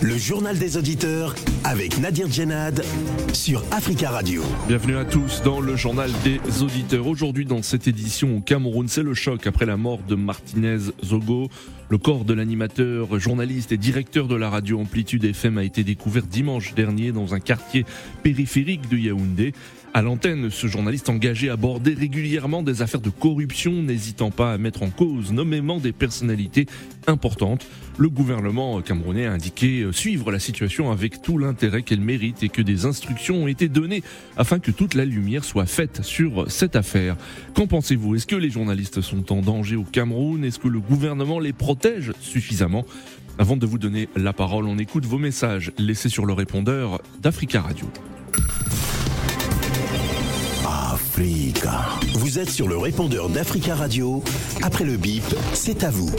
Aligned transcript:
Le 0.00 0.16
journal 0.16 0.58
des 0.58 0.76
auditeurs 0.78 1.34
avec 1.64 1.98
Nadir 1.98 2.30
Djenad 2.30 2.82
sur 3.34 3.62
Africa 3.70 4.10
Radio. 4.10 4.42
Bienvenue 4.68 4.96
à 4.96 5.04
tous 5.04 5.42
dans 5.42 5.60
le 5.60 5.76
journal 5.76 6.10
des 6.24 6.40
auditeurs. 6.62 7.06
Aujourd'hui 7.06 7.44
dans 7.44 7.62
cette 7.62 7.88
édition 7.88 8.38
au 8.38 8.40
Cameroun, 8.40 8.88
c'est 8.88 9.02
le 9.02 9.12
choc 9.12 9.46
après 9.46 9.66
la 9.66 9.76
mort 9.76 9.98
de 10.08 10.14
Martinez 10.14 10.78
Zogo. 11.04 11.48
Le 11.90 11.98
corps 11.98 12.24
de 12.24 12.32
l'animateur, 12.32 13.18
journaliste 13.18 13.72
et 13.72 13.76
directeur 13.76 14.28
de 14.28 14.36
la 14.36 14.48
radio 14.48 14.80
Amplitude 14.80 15.24
FM 15.24 15.58
a 15.58 15.64
été 15.64 15.84
découvert 15.84 16.22
dimanche 16.22 16.74
dernier 16.74 17.12
dans 17.12 17.34
un 17.34 17.40
quartier 17.40 17.84
périphérique 18.22 18.88
de 18.88 18.96
Yaoundé. 18.96 19.52
À 19.94 20.02
l'antenne, 20.02 20.50
ce 20.50 20.66
journaliste 20.66 21.08
engagé 21.08 21.48
abordait 21.48 21.94
régulièrement 21.94 22.62
des 22.62 22.82
affaires 22.82 23.00
de 23.00 23.10
corruption, 23.10 23.72
n'hésitant 23.82 24.30
pas 24.30 24.52
à 24.52 24.58
mettre 24.58 24.82
en 24.82 24.90
cause 24.90 25.32
nommément 25.32 25.78
des 25.78 25.92
personnalités 25.92 26.66
importantes. 27.06 27.66
Le 27.96 28.08
gouvernement 28.08 28.80
camerounais 28.82 29.26
a 29.26 29.32
indiqué 29.32 29.88
suivre 29.92 30.30
la 30.30 30.38
situation 30.38 30.92
avec 30.92 31.22
tout 31.22 31.38
l'intérêt 31.38 31.82
qu'elle 31.82 32.00
mérite 32.00 32.42
et 32.42 32.48
que 32.48 32.62
des 32.62 32.84
instructions 32.84 33.42
ont 33.42 33.48
été 33.48 33.68
données 33.68 34.02
afin 34.36 34.58
que 34.58 34.70
toute 34.70 34.94
la 34.94 35.04
lumière 35.04 35.42
soit 35.42 35.66
faite 35.66 36.02
sur 36.02 36.50
cette 36.50 36.76
affaire. 36.76 37.16
Qu'en 37.54 37.66
pensez-vous? 37.66 38.14
Est-ce 38.14 38.26
que 38.26 38.36
les 38.36 38.50
journalistes 38.50 39.00
sont 39.00 39.32
en 39.32 39.40
danger 39.40 39.74
au 39.76 39.84
Cameroun? 39.84 40.44
Est-ce 40.44 40.58
que 40.58 40.68
le 40.68 40.80
gouvernement 40.80 41.40
les 41.40 41.54
protège 41.54 42.12
suffisamment? 42.20 42.84
Avant 43.38 43.56
de 43.56 43.66
vous 43.66 43.78
donner 43.78 44.08
la 44.16 44.32
parole, 44.32 44.66
on 44.66 44.78
écoute 44.78 45.06
vos 45.06 45.18
messages 45.18 45.72
laissés 45.78 46.08
sur 46.08 46.26
le 46.26 46.34
répondeur 46.34 47.00
d'Africa 47.20 47.62
Radio. 47.62 47.86
Vous 51.20 52.38
êtes 52.38 52.48
sur 52.48 52.68
le 52.68 52.76
répondeur 52.76 53.28
d'Africa 53.28 53.74
Radio. 53.74 54.22
Après 54.62 54.84
le 54.84 54.96
bip, 54.96 55.24
c'est 55.52 55.82
à 55.82 55.90
vous. 55.90 56.14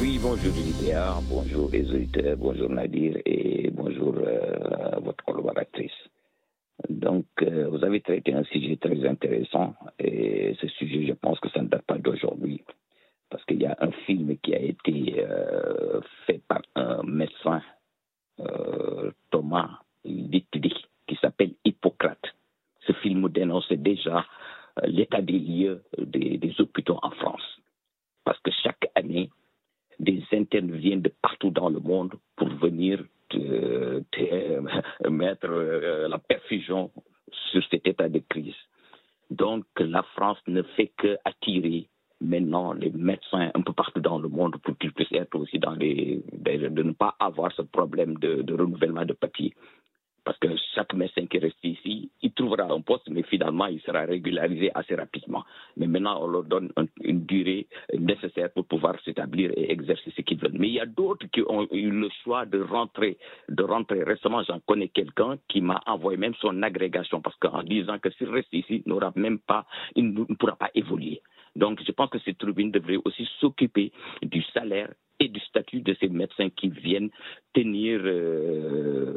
Oui, 0.00 0.18
bonjour 0.22 0.54
Lydia, 0.56 1.16
bonjour 1.28 1.68
les 1.70 1.84
auditeurs, 1.92 2.38
bonjour 2.38 2.70
Nadir 2.70 3.18
et 3.26 3.68
bonjour 3.70 4.14
euh, 4.16 4.98
votre 5.02 5.22
collaboratrice. 5.22 5.92
Donc, 6.88 7.26
euh, 7.42 7.68
vous 7.68 7.84
avez 7.84 8.00
traité 8.00 8.32
un 8.32 8.44
sujet 8.44 8.76
très 8.76 9.06
intéressant 9.06 9.74
et 9.98 10.56
ce 10.62 10.68
sujet, 10.68 11.06
je 11.06 11.12
pense 11.12 11.38
que 11.38 11.50
ça 11.50 11.60
ne 11.60 11.68
date 11.68 11.84
pas 11.84 11.98
d'aujourd'hui 11.98 12.64
parce 13.28 13.44
qu'il 13.44 13.60
y 13.60 13.66
a 13.66 13.76
un 13.80 13.90
film 14.06 14.34
qui 14.38 14.54
a 14.54 14.60
été 14.60 15.16
euh, 15.18 16.00
fait 16.26 16.40
par 16.48 16.62
un 16.74 17.02
médecin, 17.02 17.60
Thomas 19.30 19.80
Ditli, 20.06 20.72
qui 21.06 21.18
s'appelle 21.20 21.52
Hippocrate 21.66 22.37
ce 22.88 22.92
film 22.94 23.28
dénonce 23.28 23.70
déjà 23.70 24.26
l'état 24.84 25.20
des 25.20 25.38
lieux 25.38 25.82
des, 25.98 26.54
hôpitaux 26.58 26.98
en 27.02 27.10
France. 27.10 27.60
Parce 28.24 28.40
que 28.40 28.50
chaque 28.62 28.90
année, 28.94 29.30
des 29.98 30.22
internes 30.32 30.72
viennent 30.72 31.02
de 31.02 31.12
partout 31.22 31.50
dans 31.50 31.68
le 31.68 31.80
monde 31.80 32.14
pour 32.36 32.48
venir 32.48 33.04
te 33.30 35.08
mettre 35.08 35.48
la 35.48 36.18
perfusion 36.18 36.90
sur 37.50 37.62
cet 37.70 37.86
état 37.86 38.08
de 38.08 38.20
crise. 38.28 38.54
Donc 39.30 39.64
la 39.78 40.02
France 40.14 40.38
ne 40.46 40.62
fait 40.62 40.92
que 40.96 41.18
attirer 41.24 41.88
maintenant 42.20 42.72
les 42.72 42.90
médecins 42.90 43.50
un 43.54 43.60
peu 43.60 43.72
partout 43.72 44.00
dans 44.00 44.18
le 44.18 44.28
monde 44.28 44.56
pour 44.62 44.76
qu'ils 44.78 44.92
puissent 44.92 45.12
être 45.12 45.36
aussi 45.36 45.58
dans 45.58 45.74
les 45.74 46.22
de 46.32 46.82
ne 46.82 46.92
pas 46.92 47.14
avoir 47.20 47.52
ce 47.52 47.62
problème 47.62 48.16
de, 48.18 48.42
de 48.42 48.54
renouvellement 48.54 49.04
de 49.04 49.12
papier 49.12 49.54
parce 50.28 50.40
que 50.40 50.48
chaque 50.74 50.92
médecin 50.92 51.24
qui 51.24 51.38
reste 51.38 51.64
ici, 51.64 52.10
il 52.20 52.32
trouvera 52.32 52.64
un 52.64 52.82
poste, 52.82 53.08
mais 53.08 53.22
finalement, 53.22 53.64
il 53.64 53.80
sera 53.80 54.04
régularisé 54.04 54.70
assez 54.74 54.94
rapidement. 54.94 55.42
Mais 55.78 55.86
maintenant, 55.86 56.22
on 56.22 56.26
leur 56.26 56.44
donne 56.44 56.70
une 57.00 57.24
durée 57.24 57.66
nécessaire 57.98 58.50
pour 58.52 58.66
pouvoir 58.66 59.00
s'établir 59.06 59.50
et 59.56 59.72
exercer 59.72 60.12
ce 60.14 60.20
qu'ils 60.20 60.36
veulent. 60.36 60.58
Mais 60.58 60.68
il 60.68 60.74
y 60.74 60.80
a 60.80 60.84
d'autres 60.84 61.26
qui 61.28 61.40
ont 61.48 61.66
eu 61.72 61.90
le 61.90 62.10
choix 62.22 62.44
de 62.44 62.60
rentrer, 62.60 63.16
de 63.48 63.62
rentrer. 63.62 64.02
Récemment, 64.04 64.42
j'en 64.42 64.60
connais 64.60 64.88
quelqu'un 64.88 65.38
qui 65.48 65.62
m'a 65.62 65.80
envoyé 65.86 66.18
même 66.18 66.34
son 66.34 66.62
agrégation, 66.62 67.22
parce 67.22 67.36
qu'en 67.36 67.62
disant 67.62 67.98
que 67.98 68.10
s'il 68.10 68.28
reste 68.28 68.52
ici, 68.52 68.82
il 68.84 68.92
n'aura 68.92 69.14
même 69.16 69.38
pas, 69.38 69.64
il 69.96 70.12
ne 70.12 70.24
pourra 70.34 70.56
pas 70.56 70.68
évoluer. 70.74 71.22
Donc, 71.58 71.82
je 71.84 71.92
pense 71.92 72.10
que 72.10 72.18
cette 72.20 72.38
tribune 72.38 72.70
devrait 72.70 72.98
aussi 73.04 73.28
s'occuper 73.40 73.92
du 74.22 74.42
salaire 74.54 74.90
et 75.20 75.28
du 75.28 75.40
statut 75.40 75.80
de 75.80 75.94
ces 76.00 76.08
médecins 76.08 76.50
qui 76.50 76.68
viennent 76.68 77.10
tenir, 77.52 78.00
euh, 78.04 79.08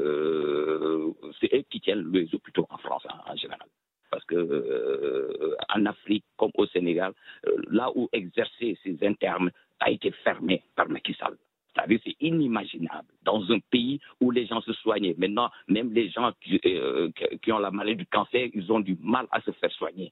c'est 1.40 1.54
eux 1.54 1.64
qui 1.70 1.80
tiennent 1.80 2.12
les 2.12 2.34
hôpitaux 2.34 2.66
en 2.70 2.78
France 2.78 3.06
en, 3.08 3.32
en 3.32 3.36
général. 3.36 3.68
Parce 4.10 4.26
que 4.26 4.36
euh, 4.36 5.56
en 5.74 5.86
Afrique, 5.86 6.26
comme 6.38 6.50
au 6.56 6.66
Sénégal, 6.66 7.14
euh, 7.48 7.56
là 7.70 7.92
où 7.96 8.10
exercer 8.12 8.78
ces 8.84 8.98
internes 9.06 9.52
a 9.80 9.92
été 9.92 10.12
fermé 10.24 10.64
par 10.76 10.90
Macky 10.90 11.14
Sall. 11.14 11.38
C'est-à-dire 11.74 12.00
c'est 12.04 12.18
inimaginable 12.20 13.08
dans 13.24 13.42
un 13.52 13.60
pays 13.70 14.02
où 14.20 14.32
les 14.32 14.46
gens 14.48 14.62
se 14.62 14.74
soignaient. 14.74 15.16
Maintenant, 15.18 15.50
même 15.70 15.94
les 15.94 16.10
gens 16.10 16.32
euh, 16.66 17.10
qui 17.42 17.52
ont 17.52 17.60
la 17.60 17.72
maladie 17.72 17.98
du 17.98 18.08
cancer, 18.08 18.50
ils 18.54 18.72
ont 18.72 18.82
du 18.82 18.98
mal 19.00 19.28
à 19.32 19.40
se 19.42 19.52
faire 19.52 19.72
soigner. 19.72 20.12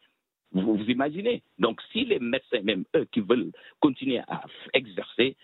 Vous 0.52 0.84
imaginez 0.88 1.44
Donc, 1.60 1.80
si 1.92 2.06
les 2.06 2.20
médecins, 2.20 2.62
même 2.64 2.84
eux, 2.96 3.06
qui 3.12 3.20
veulent 3.20 3.52
continuer 3.80 4.20
à 4.28 4.42
exercer, 4.74 5.36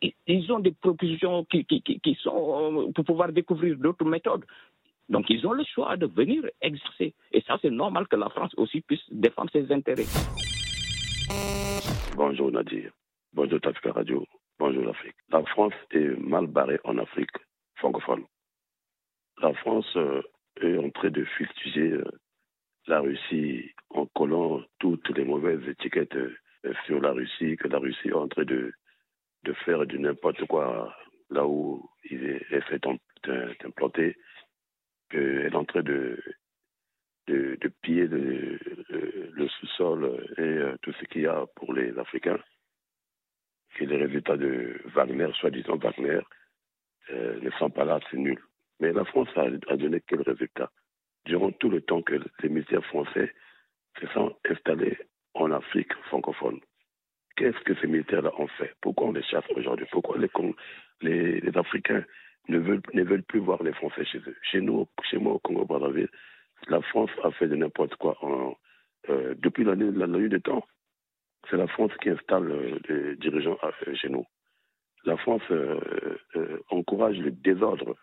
ils 0.00 0.52
ont 0.52 0.58
des 0.58 0.72
propositions 0.72 1.44
qui, 1.44 1.66
sont 2.22 2.92
pour 2.94 3.04
pouvoir 3.04 3.32
découvrir 3.32 3.76
d'autres 3.76 4.04
méthodes. 4.04 4.44
Donc, 5.08 5.26
ils 5.30 5.46
ont 5.46 5.52
le 5.52 5.64
choix 5.64 5.96
de 5.96 6.06
venir 6.06 6.42
exercer. 6.60 7.14
Et 7.32 7.40
ça, 7.42 7.58
c'est 7.62 7.70
normal 7.70 8.08
que 8.08 8.16
la 8.16 8.28
France 8.30 8.52
aussi 8.56 8.80
puisse 8.80 9.04
défendre 9.10 9.50
ses 9.52 9.70
intérêts. 9.72 10.06
Bonjour 12.16 12.50
Nadir. 12.50 12.92
Bonjour 13.32 13.60
Tafika 13.60 13.92
Radio. 13.92 14.24
Bonjour 14.58 14.84
l'Afrique. 14.84 15.16
La 15.30 15.42
France 15.44 15.74
est 15.90 16.18
mal 16.18 16.46
barrée 16.46 16.80
en 16.84 16.96
Afrique 16.98 17.36
francophone. 17.76 18.24
La 19.42 19.52
France 19.54 19.86
euh, 19.96 20.22
est 20.62 20.78
en 20.78 20.90
train 20.90 21.10
de 21.10 21.24
fustiger 21.24 21.92
euh, 21.92 22.04
la 22.86 23.00
Russie 23.00 23.72
en 23.90 24.06
collant 24.06 24.62
toutes 24.78 25.08
les 25.10 25.24
mauvaises 25.24 25.66
étiquettes 25.68 26.14
euh, 26.16 26.74
sur 26.86 27.00
la 27.00 27.12
Russie, 27.12 27.56
que 27.56 27.68
la 27.68 27.78
Russie 27.78 28.08
est 28.08 28.12
en 28.12 28.28
train 28.28 28.44
de, 28.44 28.72
de 29.44 29.52
faire 29.64 29.86
du 29.86 29.98
n'importe 29.98 30.44
quoi 30.46 30.94
là 31.30 31.46
où 31.46 31.88
il 32.10 32.24
est 32.24 32.60
fait 32.62 32.84
implanter, 33.64 34.16
qu'elle 35.10 35.46
est 35.46 35.54
en 35.54 35.64
train 35.64 35.82
de, 35.82 36.22
de, 37.26 37.56
de 37.60 37.68
piller 37.82 38.06
le, 38.06 39.48
sous-sol 39.60 40.24
et 40.38 40.40
euh, 40.40 40.76
tout 40.82 40.92
ce 40.92 41.04
qu'il 41.06 41.22
y 41.22 41.26
a 41.26 41.46
pour 41.56 41.72
les 41.72 41.96
Africains. 41.98 42.38
Et 43.78 43.86
les 43.86 43.96
résultats 43.96 44.36
de 44.36 44.80
Wagner, 44.94 45.28
soi-disant 45.34 45.76
Wagner, 45.76 46.20
euh, 47.10 47.40
ne 47.40 47.50
sont 47.52 47.70
pas 47.70 47.84
là, 47.84 48.00
c'est 48.10 48.16
nul. 48.16 48.40
Mais 48.80 48.92
la 48.92 49.04
France 49.04 49.28
a, 49.36 49.42
a 49.42 49.76
donné 49.76 50.00
quel 50.06 50.22
résultat? 50.22 50.70
Durant 51.26 51.50
tout 51.52 51.68
le 51.68 51.80
temps 51.80 52.02
que 52.02 52.14
les 52.42 52.48
militaires 52.48 52.84
français 52.86 53.32
se 54.00 54.06
sont 54.08 54.36
installés 54.48 54.96
en 55.34 55.50
Afrique 55.50 55.92
francophone, 56.04 56.60
qu'est-ce 57.36 57.58
que 57.64 57.74
ces 57.80 57.88
militaires-là 57.88 58.32
ont 58.38 58.46
fait? 58.46 58.74
Pourquoi 58.80 59.08
on 59.08 59.12
les 59.12 59.22
chasse 59.24 59.44
aujourd'hui? 59.54 59.86
Pourquoi 59.90 60.18
les, 61.00 61.56
Africains 61.56 62.04
ne 62.48 62.58
veulent, 62.58 63.22
plus 63.24 63.40
voir 63.40 63.62
les 63.62 63.72
Français 63.72 64.04
chez 64.04 64.18
eux? 64.18 64.36
Chez 64.42 64.60
nous, 64.60 64.86
chez 65.10 65.18
moi 65.18 65.34
au 65.34 65.38
Congo-Brazzaville, 65.40 66.08
la 66.68 66.80
France 66.82 67.10
a 67.24 67.30
fait 67.32 67.48
de 67.48 67.56
n'importe 67.56 67.96
quoi. 67.96 68.16
En, 68.22 68.56
euh, 69.08 69.34
depuis 69.38 69.64
la, 69.64 69.74
la, 69.74 70.06
nuit 70.06 70.28
des 70.28 70.40
temps, 70.40 70.64
c'est 71.50 71.56
la 71.56 71.66
France 71.66 71.92
qui 72.02 72.10
installe 72.10 72.50
euh, 72.50 72.78
les 72.88 73.16
dirigeants 73.16 73.58
euh, 73.62 73.94
chez 73.94 74.08
nous. 74.08 74.24
La 75.04 75.16
France 75.16 75.42
encourage 76.70 77.16
le 77.18 77.30
désordre 77.30 77.94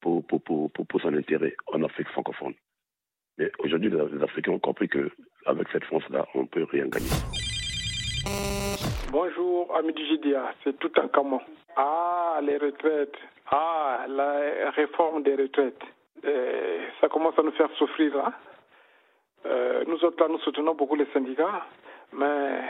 pour, 0.00 0.24
pour, 0.26 0.42
pour, 0.42 0.70
pour, 0.70 1.00
son 1.00 1.14
intérêt 1.14 1.54
en 1.72 1.82
Afrique 1.82 2.08
francophone. 2.08 2.54
Mais 3.38 3.50
aujourd'hui, 3.58 3.90
les 3.90 4.22
Africains 4.22 4.52
ont 4.52 4.58
compris 4.58 4.88
qu'avec 4.88 5.68
cette 5.72 5.84
France-là, 5.84 6.26
on 6.34 6.42
ne 6.42 6.46
peut 6.46 6.64
rien 6.64 6.86
gagner. 6.86 7.08
Bonjour, 9.10 9.74
ami 9.76 9.92
du 9.92 10.04
GDA, 10.06 10.54
c'est 10.62 10.78
tout 10.78 10.92
un 10.96 11.08
camon. 11.08 11.40
Ah, 11.76 12.40
les 12.42 12.58
retraites. 12.58 13.16
Ah, 13.50 14.04
la 14.08 14.70
réforme 14.70 15.22
des 15.22 15.34
retraites. 15.34 15.82
Et 16.22 16.78
ça 17.00 17.08
commence 17.08 17.38
à 17.38 17.42
nous 17.42 17.52
faire 17.52 17.70
souffrir. 17.78 18.16
Hein? 18.18 18.32
Euh, 19.46 19.84
nous 19.86 20.04
autres, 20.04 20.22
là, 20.22 20.28
nous 20.28 20.38
soutenons 20.40 20.74
beaucoup 20.74 20.96
les 20.96 21.06
syndicats, 21.12 21.64
mais 22.12 22.60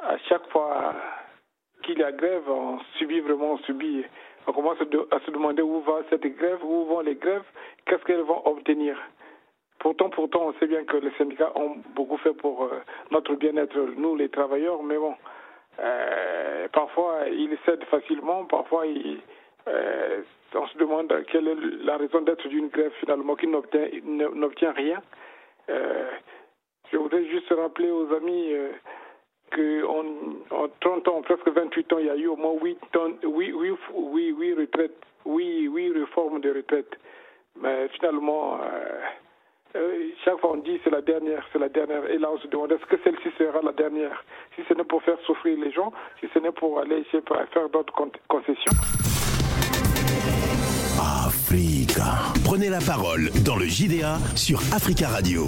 à 0.00 0.18
chaque 0.28 0.48
fois 0.50 0.94
qu'il 1.82 1.98
y 1.98 2.02
a 2.02 2.12
grève, 2.12 2.48
on 2.48 2.80
subit 2.98 3.20
vraiment, 3.20 3.52
on 3.52 3.58
subit. 3.58 4.04
On 4.46 4.52
commence 4.52 4.78
à 4.80 5.20
se 5.20 5.30
demander 5.30 5.62
où 5.62 5.80
va 5.80 6.00
cette 6.08 6.26
grève, 6.36 6.64
où 6.64 6.84
vont 6.84 7.00
les 7.00 7.14
grèves, 7.14 7.44
qu'est-ce 7.86 8.04
qu'elles 8.04 8.22
vont 8.22 8.46
obtenir. 8.46 8.96
Pourtant, 9.80 10.10
pourtant, 10.10 10.42
on 10.48 10.52
sait 10.54 10.66
bien 10.66 10.84
que 10.84 10.98
les 10.98 11.10
syndicats 11.12 11.52
ont 11.54 11.76
beaucoup 11.94 12.18
fait 12.18 12.34
pour 12.34 12.64
euh, 12.64 12.82
notre 13.10 13.34
bien-être, 13.34 13.78
nous 13.96 14.14
les 14.14 14.28
travailleurs, 14.28 14.82
mais 14.82 14.98
bon, 14.98 15.14
euh, 15.78 16.68
parfois 16.68 17.28
ils 17.28 17.56
cèdent 17.64 17.84
facilement, 17.84 18.44
parfois 18.44 18.86
ils, 18.86 19.20
euh, 19.68 20.20
on 20.54 20.66
se 20.66 20.76
demande 20.76 21.14
quelle 21.32 21.48
est 21.48 21.56
la 21.82 21.96
raison 21.96 22.20
d'être 22.20 22.46
d'une 22.48 22.68
grève 22.68 22.92
finalement 23.00 23.36
qui 23.36 23.46
n'obtient 23.46 24.72
rien. 24.72 25.00
Je 25.68 26.96
voudrais 26.96 27.24
juste 27.26 27.48
rappeler 27.50 27.90
aux 27.90 28.12
amis 28.12 28.52
qu'en 29.50 30.04
en 30.50 30.68
30 30.80 31.08
ans, 31.08 31.22
presque 31.22 31.48
28 31.48 31.92
ans, 31.92 31.98
il 31.98 32.06
y 32.06 32.10
a 32.10 32.16
eu 32.16 32.26
au 32.28 32.36
moins 32.36 32.54
8, 32.60 32.78
retraites, 34.58 35.02
8, 35.26 35.92
réformes 35.92 36.40
de 36.40 36.54
retraite. 36.54 36.98
Mais 37.60 37.88
finalement, 37.88 38.60
chaque 40.24 40.38
fois 40.40 40.52
on 40.52 40.56
dit 40.56 40.80
c'est 40.84 40.90
la 40.90 41.02
dernière, 41.02 41.44
c'est 41.52 41.58
la 41.58 41.68
dernière. 41.68 42.08
Et 42.10 42.18
là 42.18 42.28
on 42.32 42.38
se 42.38 42.46
demande 42.48 42.72
est-ce 42.72 42.86
que 42.86 42.96
celle-ci 43.04 43.28
sera 43.38 43.60
la 43.62 43.72
dernière? 43.72 44.24
Si 44.56 44.62
ce 44.68 44.74
n'est 44.74 44.84
pour 44.84 45.02
faire 45.02 45.18
souffrir 45.26 45.58
les 45.58 45.70
gens, 45.72 45.92
si 46.20 46.26
ce 46.32 46.38
n'est 46.38 46.52
pour 46.52 46.80
aller 46.80 47.04
faire 47.04 47.68
d'autres 47.68 47.94
concessions. 48.28 48.72
Africa. 51.26 52.32
Prenez 52.44 52.68
la 52.68 52.80
parole 52.80 53.30
dans 53.44 53.56
le 53.56 53.64
JDA 53.64 54.18
sur 54.36 54.58
Africa 54.74 55.08
Radio. 55.08 55.44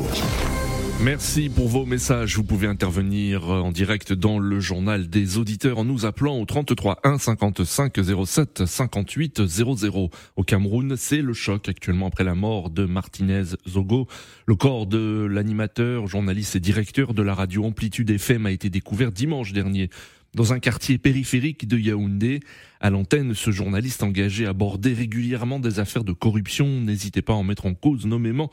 Merci 1.02 1.49
pour 1.49 1.66
vos 1.66 1.84
messages. 1.84 2.37
Vous 2.37 2.44
pouvez 2.44 2.69
intervenir 2.69 3.50
en 3.50 3.72
direct 3.72 4.12
dans 4.12 4.38
le 4.38 4.60
journal 4.60 5.08
des 5.08 5.37
auditeurs 5.37 5.78
en 5.78 5.84
nous 5.84 6.06
appelant 6.06 6.38
au 6.38 6.44
33 6.44 7.00
1 7.02 7.19
55 7.19 7.99
07 8.25 8.66
58 8.66 9.44
00. 9.44 10.10
Au 10.37 10.43
Cameroun, 10.44 10.94
c'est 10.96 11.20
le 11.20 11.32
choc 11.32 11.69
actuellement 11.69 12.06
après 12.06 12.22
la 12.22 12.37
mort 12.37 12.70
de 12.70 12.84
Martinez 12.84 13.43
Zogo. 13.69 14.06
Le 14.46 14.54
corps 14.54 14.87
de 14.87 15.26
l'animateur, 15.28 16.06
journaliste 16.06 16.54
et 16.54 16.60
directeur 16.60 17.14
de 17.14 17.22
la 17.22 17.34
radio 17.34 17.64
Amplitude 17.64 18.08
FM 18.08 18.46
a 18.46 18.52
été 18.52 18.70
découvert 18.70 19.10
dimanche 19.10 19.52
dernier 19.52 19.90
dans 20.34 20.52
un 20.52 20.60
quartier 20.60 20.99
périphérique 20.99 21.66
de 21.66 21.78
Yaoundé. 21.78 22.40
À 22.81 22.90
l'antenne, 22.90 23.34
ce 23.34 23.50
journaliste 23.50 24.04
engagé 24.04 24.46
abordait 24.46 24.94
régulièrement 24.94 25.58
des 25.58 25.81
affaires 25.81 26.04
de 26.04 26.12
corruption 26.12 26.81
n'hésitait 26.81 27.22
pas 27.22 27.32
à 27.32 27.37
en 27.37 27.43
mettre 27.43 27.66
en 27.66 27.75
cause 27.75 28.06
nommément 28.06 28.52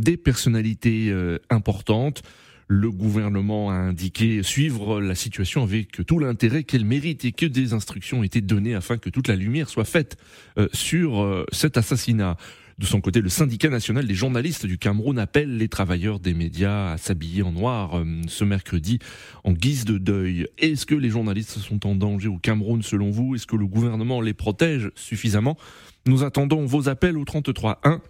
des 0.00 0.16
personnalités 0.16 1.10
euh, 1.10 1.38
importantes. 1.50 2.22
Le 2.66 2.90
gouvernement 2.90 3.70
a 3.70 3.74
indiqué 3.74 4.42
suivre 4.42 5.00
la 5.00 5.14
situation 5.14 5.62
avec 5.62 6.06
tout 6.06 6.18
l'intérêt 6.18 6.62
qu'elle 6.62 6.84
mérite 6.84 7.24
et 7.24 7.32
que 7.32 7.46
des 7.46 7.72
instructions 7.72 8.22
étaient 8.22 8.40
données 8.40 8.74
afin 8.74 8.96
que 8.96 9.10
toute 9.10 9.28
la 9.28 9.36
lumière 9.36 9.68
soit 9.68 9.84
faite 9.84 10.16
euh, 10.56 10.68
sur 10.72 11.20
euh, 11.20 11.44
cet 11.52 11.76
assassinat. 11.76 12.36
De 12.78 12.86
son 12.86 13.02
côté, 13.02 13.20
le 13.20 13.28
syndicat 13.28 13.68
national 13.68 14.06
des 14.06 14.14
journalistes 14.14 14.64
du 14.64 14.78
Cameroun 14.78 15.18
appelle 15.18 15.58
les 15.58 15.68
travailleurs 15.68 16.18
des 16.18 16.32
médias 16.32 16.92
à 16.92 16.96
s'habiller 16.96 17.42
en 17.42 17.52
noir 17.52 18.02
ce 18.26 18.42
mercredi 18.42 19.00
en 19.44 19.52
guise 19.52 19.84
de 19.84 19.98
deuil. 19.98 20.46
Est-ce 20.56 20.86
que 20.86 20.94
les 20.94 21.10
journalistes 21.10 21.58
sont 21.58 21.86
en 21.86 21.94
danger 21.94 22.28
au 22.28 22.38
Cameroun 22.38 22.82
selon 22.82 23.10
vous? 23.10 23.34
Est-ce 23.34 23.46
que 23.46 23.56
le 23.56 23.66
gouvernement 23.66 24.22
les 24.22 24.32
protège 24.32 24.90
suffisamment? 24.94 25.58
Nous 26.06 26.24
attendons 26.24 26.64
vos 26.64 26.88
appels 26.88 27.18
au 27.18 27.24
33 27.26 27.80
1 27.84 28.00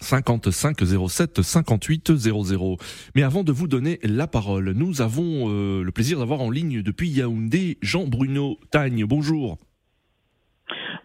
55 0.00 0.84
07 1.08 1.42
58 1.42 2.16
00. 2.16 2.76
Mais 3.14 3.22
avant 3.22 3.44
de 3.44 3.52
vous 3.52 3.68
donner 3.68 3.98
la 4.02 4.26
parole, 4.26 4.72
nous 4.72 5.00
avons 5.00 5.50
euh, 5.50 5.82
le 5.82 5.92
plaisir 5.92 6.18
d'avoir 6.18 6.40
en 6.40 6.50
ligne 6.50 6.82
depuis 6.82 7.08
Yaoundé 7.08 7.78
Jean-Bruno 7.82 8.58
Tagne. 8.70 9.04
Bonjour. 9.04 9.58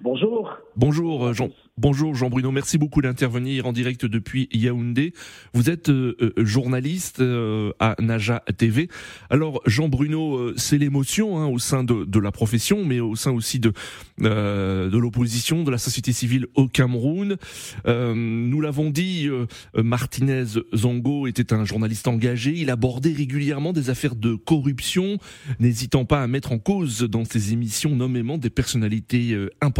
Bonjour. 0.01 0.57
Bonjour 0.75 1.27
euh, 1.27 1.33
Jean. 1.33 1.49
Bonjour 1.81 2.13
Jean-Bruno, 2.13 2.51
merci 2.51 2.77
beaucoup 2.77 3.01
d'intervenir 3.01 3.65
en 3.65 3.71
direct 3.71 4.05
depuis 4.05 4.49
Yaoundé. 4.51 5.13
Vous 5.53 5.69
êtes 5.69 5.87
euh, 5.87 6.17
euh, 6.19 6.33
journaliste 6.43 7.21
euh, 7.21 7.71
à 7.79 7.95
Naja 7.99 8.43
TV. 8.57 8.89
Alors 9.29 9.61
Jean-Bruno, 9.65 10.57
c'est 10.57 10.77
l'émotion 10.77 11.39
hein, 11.39 11.47
au 11.47 11.57
sein 11.57 11.85
de, 11.85 12.03
de, 12.03 12.19
la 12.19 12.33
profession, 12.33 12.83
mais 12.83 12.99
au 12.99 13.15
sein 13.15 13.31
aussi 13.31 13.61
de, 13.61 13.71
de 14.19 14.97
l'opposition, 14.97 15.63
de 15.63 15.71
la 15.71 15.77
société 15.77 16.11
civile 16.11 16.47
au 16.55 16.67
Cameroun. 16.67 17.37
nous 17.85 18.59
l'avons 18.61 18.89
dit, 18.89 19.29
Martinez 19.73 20.43
Zongo 20.75 21.27
était 21.27 21.53
un 21.53 21.63
journaliste 21.63 22.09
engagé. 22.09 22.53
Il 22.57 22.69
abordait 22.71 23.13
régulièrement 23.13 23.71
des 23.71 23.89
affaires 23.89 24.15
de 24.15 24.35
corruption, 24.35 25.17
n'hésitant 25.61 26.03
pas 26.03 26.21
à 26.21 26.27
mettre 26.27 26.51
en 26.51 26.59
cause 26.59 27.03
dans 27.03 27.23
ses 27.23 27.53
émissions 27.53 27.95
nommément 27.95 28.37
des 28.37 28.49
personnalités 28.49 29.33
importantes 29.61 29.78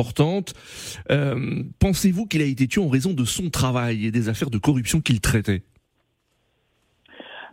pensez-vous 1.80 2.26
qu'il 2.26 2.42
a 2.42 2.46
été 2.46 2.68
tué 2.68 2.82
en 2.82 2.90
raison 2.90 3.14
de 3.14 3.26
son 3.26 3.50
travail 3.50 4.06
et 4.06 4.12
des 4.12 4.30
affaires 4.30 4.50
de 4.50 4.58
corruption 4.58 5.02
qu'il 5.02 5.22
traitait? 5.22 5.64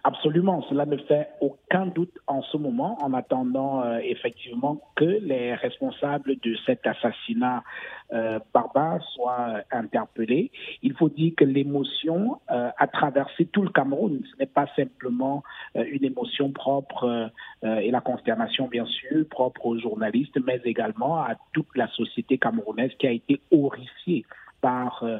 Absolument, 0.08 0.62
cela 0.68 0.86
ne 0.86 0.98
fait 0.98 1.30
aucun 1.40 1.86
doute 1.86 2.16
en 2.28 2.40
ce 2.40 2.56
moment, 2.56 2.96
en 3.02 3.12
attendant 3.12 3.82
euh, 3.82 3.98
effectivement 3.98 4.80
que 4.94 5.04
les 5.04 5.52
responsables 5.52 6.36
de 6.44 6.54
cet 6.64 6.86
assassinat 6.86 7.64
euh, 8.12 8.38
barbare 8.54 9.02
soient 9.16 9.62
interpellés. 9.72 10.52
Il 10.84 10.94
faut 10.94 11.08
dire 11.08 11.32
que 11.36 11.44
l'émotion 11.44 12.40
euh, 12.52 12.70
a 12.78 12.86
traversé 12.86 13.46
tout 13.46 13.62
le 13.62 13.70
Cameroun. 13.70 14.22
Ce 14.30 14.38
n'est 14.38 14.46
pas 14.46 14.68
simplement 14.76 15.42
une 15.74 16.04
émotion 16.04 16.52
propre 16.52 17.32
et 17.64 17.90
la 17.90 18.00
consternation, 18.00 18.68
bien 18.68 18.86
sûr, 18.86 19.26
propre 19.28 19.66
aux 19.66 19.78
journalistes, 19.80 20.38
mais 20.46 20.60
également 20.64 21.18
à 21.18 21.34
toute 21.52 21.74
la 21.74 21.88
société 21.88 22.38
camerounaise 22.38 22.92
qui 22.96 23.08
a 23.08 23.10
été 23.10 23.40
horrifiée 23.50 24.24
par 24.60 25.02
euh, 25.02 25.18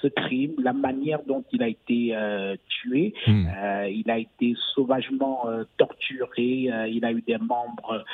ce 0.00 0.08
crime, 0.08 0.54
la 0.58 0.72
manière 0.72 1.20
dont 1.26 1.44
il 1.52 1.62
a 1.62 1.68
été 1.68 2.10
euh, 2.16 2.56
tué. 2.68 3.14
Hmm. 3.26 3.46
Euh, 3.46 3.88
il 3.88 4.10
a 4.10 4.18
été 4.18 4.54
sauvagement 4.74 5.46
torturé, 5.76 6.70
il 6.88 7.04
a 7.04 7.12
eu 7.12 7.22
des 7.22 7.38
membres 7.38 8.04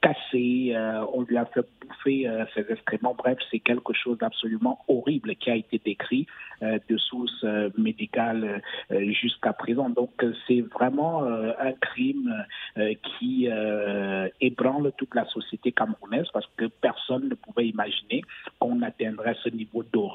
cassés, 0.00 0.74
on 1.12 1.22
lui 1.22 1.36
a 1.36 1.44
fait 1.46 1.66
bouffer 1.80 2.28
ses 2.54 2.64
excréments. 2.70 3.14
Bref, 3.16 3.38
c'est 3.50 3.58
quelque 3.58 3.92
chose 3.92 4.18
d'absolument 4.18 4.84
horrible 4.88 5.34
qui 5.36 5.50
a 5.50 5.56
été 5.56 5.80
décrit 5.84 6.26
de 6.62 6.96
sources 6.96 7.44
médicales 7.76 8.62
jusqu'à 8.90 9.52
présent. 9.52 9.90
Donc 9.90 10.24
c'est 10.46 10.60
vraiment 10.60 11.24
un 11.24 11.72
crime 11.72 12.32
qui 13.02 13.48
ébranle 14.40 14.92
toute 14.96 15.14
la 15.14 15.24
société 15.26 15.72
camerounaise 15.72 16.26
parce 16.32 16.46
que 16.56 16.66
personne 16.66 17.28
ne 17.28 17.34
pouvait 17.34 17.66
imaginer 17.66 18.22
qu'on 18.60 18.82
atteindrait 18.82 19.36
ce 19.42 19.48
niveau 19.48 19.82
d'horreur 19.82 20.05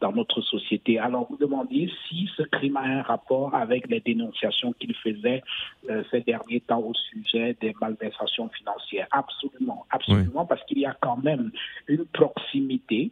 dans 0.00 0.12
notre 0.12 0.40
société. 0.40 0.98
Alors 0.98 1.26
vous 1.28 1.36
demandiez 1.36 1.90
si 2.08 2.28
ce 2.36 2.42
crime 2.42 2.76
a 2.76 2.82
un 2.82 3.02
rapport 3.02 3.54
avec 3.54 3.88
les 3.88 4.00
dénonciations 4.00 4.72
qu'il 4.72 4.94
faisait 4.94 5.42
euh, 5.88 6.02
ces 6.10 6.20
derniers 6.20 6.60
temps 6.60 6.80
au 6.80 6.94
sujet 6.94 7.56
des 7.60 7.74
malversations 7.80 8.48
financières. 8.50 9.06
Absolument, 9.10 9.86
absolument, 9.90 10.46
parce 10.46 10.64
qu'il 10.64 10.78
y 10.78 10.86
a 10.86 10.96
quand 11.00 11.16
même 11.22 11.50
une 11.88 12.04
proximité 12.06 13.10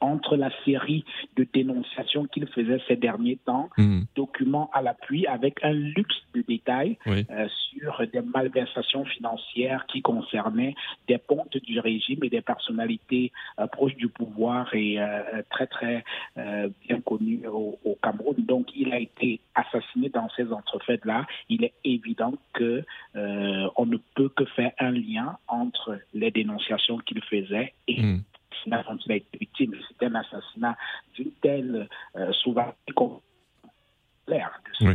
entre 0.00 0.36
la 0.36 0.50
série 0.64 1.04
de 1.36 1.46
dénonciations 1.52 2.26
qu'il 2.26 2.46
faisait 2.48 2.80
ces 2.88 2.96
derniers 2.96 3.38
temps, 3.44 3.70
hmm. 3.76 4.02
documents 4.14 4.70
à 4.72 4.82
l'appui 4.82 5.26
avec 5.26 5.62
un 5.62 5.72
luxe 5.72 6.16
de 6.34 6.42
détails 6.46 6.98
euh, 7.06 7.48
sur 7.70 8.02
des 8.12 8.20
malversations 8.20 9.04
financières 9.04 9.86
qui 9.86 10.02
concernaient 10.02 10.74
des 11.08 11.18
pontes 11.18 11.56
du 11.56 11.80
régime 11.80 12.22
et 12.24 12.30
des 12.30 12.42
personnalités 12.42 13.32
euh, 13.58 13.66
proches 13.66 13.96
du 13.96 14.08
pouvoir 14.08 14.74
et 14.74 15.00
euh, 15.00 15.42
très 15.50 15.66
très 15.66 16.04
bien 16.36 17.00
connues 17.00 17.46
au, 17.46 17.78
au, 17.84 17.98
Cameroun. 18.02 18.36
Donc 18.38 18.68
il 18.76 18.92
a 18.92 18.98
été 18.98 19.40
assassiné 19.54 20.08
dans 20.08 20.28
ces 20.36 20.52
entrefaites-là. 20.52 21.26
Il 21.48 21.64
est 21.64 21.74
évident 21.84 22.34
que 22.52 22.84
on 23.14 23.86
ne 23.86 23.96
peut 24.14 24.28
que 24.28 24.44
faire 24.44 24.72
un 24.78 24.90
lien 24.90 25.38
entre 25.48 25.98
les 26.14 26.30
dénonciations 26.30 26.98
qu'il 26.98 27.22
faisait 27.22 27.72
et 27.88 28.00
hmm 28.66 28.82
dont 28.88 28.98
il 29.06 29.12
a 29.12 29.16
été 29.16 29.38
victime. 29.38 29.74
C'est 29.88 30.06
un 30.06 30.14
assassinat 30.14 30.76
d'une 31.14 31.32
telle 31.42 31.88
euh, 32.16 32.32
de 34.66 34.72
ce 34.72 34.88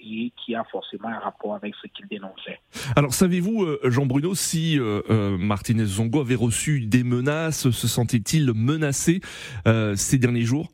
et 0.00 0.32
qui 0.36 0.54
a 0.54 0.64
forcément 0.64 1.08
un 1.08 1.18
rapport 1.18 1.54
avec 1.54 1.74
ce 1.82 1.88
qu'il 1.88 2.06
dénonçait. 2.06 2.60
Alors 2.94 3.12
savez-vous, 3.12 3.64
euh, 3.64 3.80
Jean 3.84 4.06
Bruno, 4.06 4.34
si 4.34 4.78
euh, 4.78 5.02
euh, 5.10 5.36
Martinez 5.36 5.84
Zongo 5.84 6.20
avait 6.20 6.36
reçu 6.36 6.80
des 6.80 7.02
menaces, 7.02 7.70
se 7.70 7.88
sentait-il 7.88 8.52
menacé 8.54 9.20
euh, 9.66 9.96
ces 9.96 10.18
derniers 10.18 10.42
jours? 10.42 10.68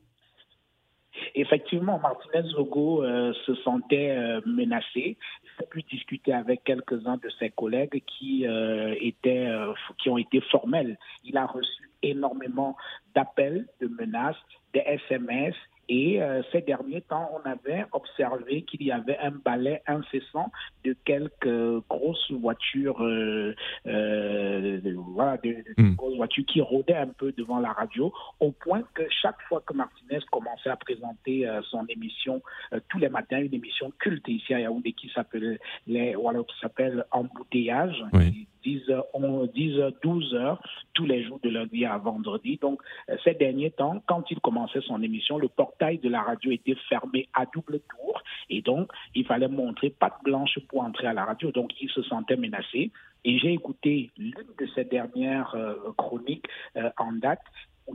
Effectivement, 1.35 1.99
Martinez 1.99 2.49
Zongo 2.51 3.05
se 3.05 3.55
sentait 3.57 4.15
menacé. 4.47 5.17
J'ai 5.59 5.67
pu 5.67 5.83
discuter 5.83 6.33
avec 6.33 6.63
quelques-uns 6.65 7.17
de 7.17 7.29
ses 7.39 7.51
collègues 7.51 8.03
qui 8.07 8.45
étaient, 9.01 9.49
qui 9.99 10.11
ont 10.11 10.19
été 10.19 10.41
formels. 10.41 10.99
Il 11.25 11.37
a 11.37 11.47
reçu 11.47 11.91
énormément 12.03 12.77
d'appels, 13.15 13.67
de 13.81 13.89
menaces, 13.89 14.37
des 14.75 14.81
SMS. 14.81 15.55
Et 15.95 16.23
euh, 16.23 16.41
ces 16.53 16.63
derniers 16.63 17.03
temps, 17.03 17.29
on 17.35 17.47
avait 17.47 17.85
observé 17.93 18.63
qu'il 18.63 18.83
y 18.83 18.91
avait 18.91 19.19
un 19.19 19.31
balai 19.31 19.83
incessant 19.87 20.51
de 20.87 20.97
quelques 21.05 21.87
grosses 21.87 22.33
voitures, 22.33 23.05
euh, 23.05 23.55
euh, 23.87 24.81
voilà, 25.15 25.37
de, 25.37 25.55
hmm. 25.77 25.95
grosses 25.97 26.17
voitures 26.17 26.47
qui 26.47 26.63
rôdaient 26.63 26.97
un 26.97 27.09
peu 27.09 27.33
devant 27.33 27.61
la 27.61 27.73
radio, 27.73 28.11
au 28.41 28.53
point 28.53 28.81
que 28.95 29.03
chaque 29.11 29.43
fois 29.51 29.63
que 29.67 29.75
Martinez 29.75 30.21
commençait 30.31 30.71
à 30.71 30.77
présenter 30.77 31.47
son 31.69 31.85
émission 31.89 32.41
tous 32.89 32.99
les 32.99 33.11
matins, 33.11 33.43
une 33.43 33.53
émission 33.53 33.93
culte 33.99 34.27
ici 34.29 34.55
à 34.55 34.61
Yaoundé 34.61 34.95
qui 34.95 35.11
s'appelle 35.15 35.59
les, 35.87 36.15
voilà, 36.15 36.39
qui 36.43 36.59
s'appelle 36.59 37.05
Embouteillage. 37.11 38.03
10 38.65 38.83
10 39.55 39.81
12 40.03 40.35
heures 40.35 40.63
tous 40.95 41.07
les 41.07 41.25
jours 41.25 41.41
de 41.43 41.49
lundi 41.49 41.85
à 41.85 41.99
vendredi. 41.99 42.59
Donc, 42.61 42.81
euh, 43.09 43.17
ces 43.25 43.35
derniers 43.35 43.71
temps, 43.71 44.03
quand 44.07 44.31
il 44.31 44.41
commençait 44.41 44.81
son 44.83 45.03
émission, 45.03 45.39
le 45.39 45.49
portail 45.49 45.99
de 45.99 46.09
la 46.09 46.23
radio 46.23 46.51
était 46.51 46.77
fermé 46.89 47.29
à 47.35 47.47
double 47.47 47.81
tour 47.81 48.23
et 48.51 48.63
donc, 48.63 48.91
il 49.15 49.25
fallait 49.25 49.49
montrer 49.49 49.91
patte 49.91 50.23
blanche 50.23 50.59
pour 50.69 50.83
entrer 50.83 51.07
à 51.07 51.13
la 51.13 51.25
radio. 51.25 51.51
Donc, 51.51 51.71
il 51.81 51.89
se 51.91 52.03
sentait 52.03 52.37
menacé. 52.37 52.91
Et 53.25 53.39
j'ai 53.39 53.53
écouté 53.53 54.11
l'une 54.19 54.33
de 54.59 54.67
ses 54.75 54.85
dernières 54.85 55.57
chroniques 55.97 56.47
en 56.99 57.13
date 57.13 57.41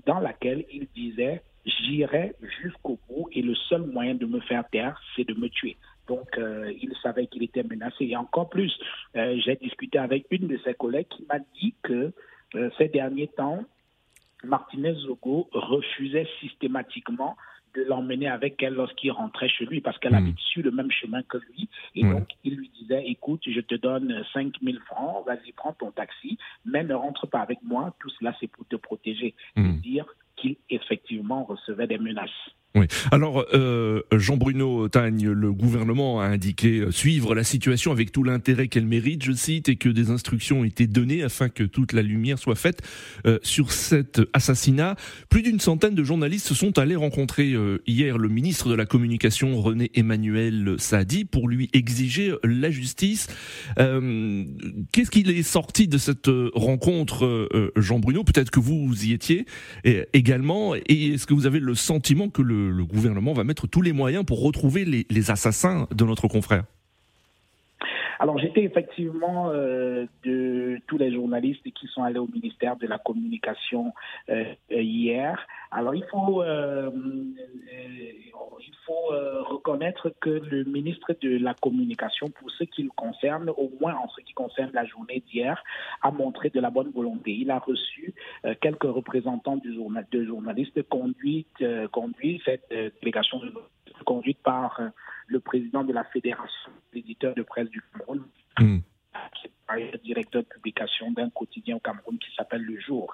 dans 0.05 0.19
laquelle 0.19 0.65
il 0.71 0.87
disait 0.95 1.43
j'irai 1.65 2.33
jusqu'au 2.61 2.99
bout 3.07 3.27
et 3.31 3.41
le 3.41 3.55
seul 3.55 3.81
moyen 3.81 4.15
de 4.15 4.25
me 4.25 4.39
faire 4.39 4.67
taire, 4.69 4.99
c'est 5.15 5.27
de 5.27 5.33
me 5.33 5.49
tuer. 5.49 5.77
Donc, 6.07 6.37
euh, 6.37 6.71
il 6.81 6.93
savait 7.03 7.27
qu'il 7.27 7.43
était 7.43 7.63
menacé. 7.63 8.05
Et 8.05 8.15
encore 8.15 8.49
plus, 8.49 8.73
euh, 9.15 9.39
j'ai 9.43 9.55
discuté 9.55 9.97
avec 9.97 10.25
une 10.31 10.47
de 10.47 10.57
ses 10.63 10.73
collègues 10.73 11.07
qui 11.09 11.25
m'a 11.29 11.39
dit 11.59 11.75
que 11.83 12.13
euh, 12.55 12.69
ces 12.77 12.87
derniers 12.87 13.27
temps, 13.27 13.63
Martinez 14.43 14.93
Zogo 14.93 15.49
refusait 15.51 16.27
systématiquement 16.39 17.35
de 17.75 17.83
l'emmener 17.83 18.27
avec 18.27 18.61
elle 18.63 18.73
lorsqu'il 18.73 19.11
rentrait 19.11 19.49
chez 19.49 19.65
lui 19.65 19.81
parce 19.81 19.97
qu'elle 19.99 20.13
hmm. 20.13 20.27
avait 20.27 20.33
su 20.37 20.61
le 20.61 20.71
même 20.71 20.91
chemin 20.91 21.21
que 21.23 21.37
lui. 21.37 21.69
Et 21.95 22.03
donc, 22.03 22.27
il 22.43 22.55
lui 22.55 22.69
disait, 22.69 23.03
écoute, 23.07 23.41
je 23.45 23.59
te 23.59 23.75
donne 23.75 24.23
5 24.33 24.53
000 24.63 24.77
francs, 24.85 25.25
vas-y, 25.25 25.51
prends 25.51 25.73
ton 25.73 25.91
taxi, 25.91 26.37
mais 26.65 26.83
ne 26.83 26.93
rentre 26.93 27.27
pas 27.27 27.39
avec 27.41 27.59
moi, 27.63 27.93
tout 27.99 28.09
cela 28.17 28.35
c'est 28.39 28.47
pour 28.47 28.65
te 28.67 28.75
protéger. 28.77 29.35
Mm. 29.55 29.79
dire 29.79 30.05
qu'il 30.37 30.55
effectivement 30.69 31.43
recevait 31.43 31.87
des 31.87 31.97
menaces. 31.97 32.29
Alors, 33.11 33.45
euh, 33.53 34.01
Jean-Bruno 34.11 34.87
Tagne, 34.89 35.29
le 35.29 35.51
gouvernement 35.51 36.21
a 36.21 36.25
indiqué 36.25 36.79
euh, 36.79 36.91
suivre 36.91 37.33
la 37.33 37.43
situation 37.43 37.91
avec 37.91 38.11
tout 38.11 38.23
l'intérêt 38.23 38.67
qu'elle 38.67 38.85
mérite, 38.85 39.23
je 39.23 39.31
cite, 39.31 39.69
et 39.69 39.75
que 39.77 39.89
des 39.89 40.11
instructions 40.11 40.61
ont 40.61 40.63
été 40.63 40.85
données 40.87 41.23
afin 41.23 41.49
que 41.49 41.63
toute 41.63 41.93
la 41.93 42.01
lumière 42.01 42.37
soit 42.37 42.55
faite 42.55 42.81
euh, 43.25 43.39
sur 43.41 43.71
cet 43.71 44.21
assassinat. 44.33 44.95
Plus 45.29 45.41
d'une 45.41 45.59
centaine 45.59 45.95
de 45.95 46.03
journalistes 46.03 46.47
se 46.47 46.53
sont 46.53 46.77
allés 46.77 46.95
rencontrer 46.95 47.55
hier 47.85 48.17
le 48.17 48.29
ministre 48.29 48.69
de 48.69 48.75
la 48.75 48.85
Communication, 48.85 49.59
René 49.61 49.91
Emmanuel 49.95 50.75
Sadi, 50.77 51.25
pour 51.25 51.47
lui 51.47 51.69
exiger 51.73 52.33
la 52.43 52.69
justice. 52.71 53.27
Qu'est-ce 53.77 55.11
qu'il 55.11 55.29
est 55.29 55.43
sorti 55.43 55.87
de 55.87 55.97
cette 55.97 56.29
rencontre, 56.53 57.71
Jean-Bruno 57.75 58.23
Peut-être 58.23 58.51
que 58.51 58.59
vous 58.59 59.05
y 59.05 59.13
étiez 59.13 59.45
également. 60.13 60.75
Et 60.75 61.13
est-ce 61.13 61.25
que 61.27 61.33
vous 61.33 61.45
avez 61.45 61.59
le 61.59 61.75
sentiment 61.75 62.29
que 62.29 62.41
le 62.41 62.56
le, 62.57 62.85
gouvernement 62.85 63.33
va 63.33 63.43
mettre 63.43 63.67
tous 63.67 63.81
les 63.81 63.93
moyens 63.93 64.25
pour 64.25 64.41
retrouver 64.41 64.85
les, 64.85 65.31
assassins 65.31 65.87
de 65.93 66.05
notre 66.05 66.27
confrère 66.27 66.63
alors 68.19 68.37
j'étais 68.39 68.63
effectivement 68.63 69.49
euh, 69.49 70.05
de 70.23 70.79
tous 70.87 70.97
les 70.97 71.13
journalistes 71.13 71.63
qui 71.73 71.87
sont 71.87 72.03
allés 72.03 72.19
au 72.19 72.27
ministère 72.27 72.75
de 72.77 72.87
la 72.87 72.97
Communication 72.97 73.93
euh, 74.29 74.43
hier. 74.69 75.39
Alors 75.71 75.93
il 75.93 76.03
faut 76.05 76.41
euh, 76.41 76.89
il 78.59 78.73
faut 78.85 79.09
reconnaître 79.49 80.13
que 80.21 80.29
le 80.29 80.63
ministre 80.63 81.13
de 81.21 81.37
la 81.37 81.53
Communication, 81.53 82.29
pour 82.29 82.49
ce 82.51 82.63
qui 82.63 82.83
le 82.83 82.89
concerne, 82.95 83.49
au 83.49 83.71
moins 83.81 83.95
en 83.95 84.07
ce 84.09 84.21
qui 84.21 84.33
concerne 84.33 84.71
la 84.73 84.85
journée 84.85 85.21
d'hier, 85.27 85.61
a 86.01 86.09
montré 86.11 86.49
de 86.49 86.59
la 86.59 86.69
bonne 86.69 86.89
volonté. 86.91 87.31
Il 87.31 87.51
a 87.51 87.59
reçu 87.59 88.13
quelques 88.61 88.83
représentants 88.83 89.57
de 89.57 90.23
journalistes 90.23 90.83
conduite 90.83 91.63
conduit 91.91 92.41
cette 92.45 92.69
délégation 93.01 93.41
conduite 94.05 94.39
par 94.41 94.79
le 95.27 95.39
président 95.39 95.83
de 95.83 95.93
la 95.93 96.03
Fédération 96.05 96.71
des 96.93 96.99
éditeurs 96.99 97.35
de 97.35 97.43
presse 97.43 97.69
du 97.69 97.81
Cameroun, 97.91 98.23
hmm. 98.59 98.79
qui 99.35 99.47
est 99.47 100.03
directeur 100.03 100.43
de 100.43 100.47
publication 100.47 101.11
d'un 101.11 101.29
quotidien 101.29 101.75
au 101.75 101.79
Cameroun 101.79 102.17
qui 102.17 102.33
s'appelle 102.35 102.63
Le 102.63 102.79
Jour. 102.79 103.13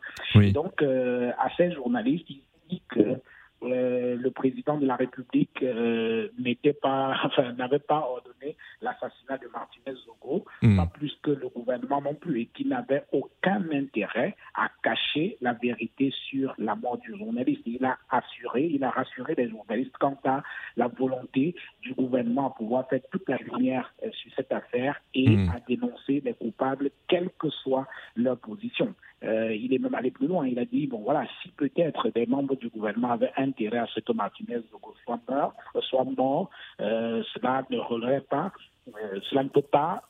donc, 0.53 0.81
euh, 0.81 1.31
à 1.37 1.49
ces 1.57 1.71
journalistes, 1.73 2.29
il 2.29 2.41
dit 2.69 2.83
que 2.89 3.19
euh, 3.63 4.15
le 4.15 4.31
président 4.31 4.77
de 4.77 4.85
la 4.85 4.95
République 4.95 5.63
euh, 5.63 6.29
n'était 6.37 6.73
pas, 6.73 7.15
enfin, 7.23 7.53
n'avait 7.53 7.79
pas 7.79 7.99
ordonné 7.99 8.57
l'assassinat 8.81 9.37
de 9.37 9.47
Martinez 9.47 9.97
Zogo, 10.05 10.45
hmm. 10.61 10.77
pas 10.77 10.85
plus 10.87 11.13
que 11.21 11.31
le 11.31 11.47
gouvernement 11.49 12.01
non 12.01 12.15
plus, 12.15 12.41
et 12.41 12.45
qui 12.47 12.65
n'avait 12.65 13.03
aucun 13.11 13.63
intérêt 13.71 14.35
à 14.55 14.69
cacher 14.83 15.37
la 15.41 15.53
vérité 15.53 16.13
sur 16.29 16.53
la 16.57 16.75
mort 16.75 16.97
du 16.97 17.15
journaliste. 17.17 17.61
Il 17.65 17.83
a 17.85 17.97
assuré, 18.09 18.65
il 18.65 18.83
a 18.83 18.89
rassuré 18.89 19.35
les 19.37 19.49
journalistes 19.49 19.95
quant 19.99 20.17
à 20.25 20.43
la 20.75 20.87
volonté 20.87 21.55
du 21.81 21.93
gouvernement 21.93 22.47
à 22.47 22.49
pouvoir 22.51 22.87
faire 22.89 23.01
toute 23.11 23.27
la 23.29 23.37
lumière 23.37 23.93
euh, 24.03 24.09
sur 24.11 24.31
cette 24.35 24.51
affaire 24.51 25.01
et 25.13 25.29
hmm. 25.29 25.49
à 25.49 25.59
dénoncer 25.67 26.21
les 26.25 26.33
coupables, 26.33 26.89
quelle 27.07 27.29
que 27.39 27.49
soit 27.49 27.87
leur 28.15 28.37
position. 28.37 28.93
il 29.23 29.73
est 29.73 29.79
même 29.79 29.95
allé 29.95 30.11
plus 30.11 30.27
loin. 30.27 30.45
Il 30.45 30.59
a 30.59 30.65
dit 30.65 30.87
bon 30.87 31.01
voilà, 31.01 31.25
si 31.41 31.49
peut-être 31.51 32.09
des 32.09 32.25
membres 32.25 32.55
du 32.57 32.67
gouvernement 32.69 33.11
avaient 33.11 33.31
un 33.37 33.52
intérêt 33.53 33.79
à 33.79 33.87
ce 33.87 33.99
que 33.99 34.11
Martinez 34.13 34.61
soit 35.03 35.19
mort, 35.29 35.53
soit 35.81 36.03
mort 36.03 36.49
euh, 36.81 37.23
cela 37.33 37.63
ne 37.69 37.77
relève 37.77 38.23
pas, 38.23 38.51
euh, 38.87 39.19
cela 39.29 39.43
ne 39.43 39.49
peut 39.49 39.61
pas 39.61 40.03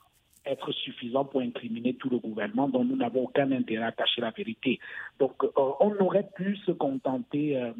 être 0.45 0.71
suffisant 0.71 1.25
pour 1.25 1.41
incriminer 1.41 1.93
tout 1.95 2.09
le 2.09 2.19
gouvernement 2.19 2.67
dont 2.67 2.83
nous 2.83 2.95
n'avons 2.95 3.23
aucun 3.23 3.51
intérêt 3.51 3.85
à 3.85 3.91
cacher 3.91 4.21
la 4.21 4.31
vérité. 4.31 4.79
Donc 5.19 5.43
euh, 5.43 5.49
on 5.79 5.95
aurait 5.99 6.29
pu 6.35 6.57
se 6.57 6.71
contenter 6.71 7.71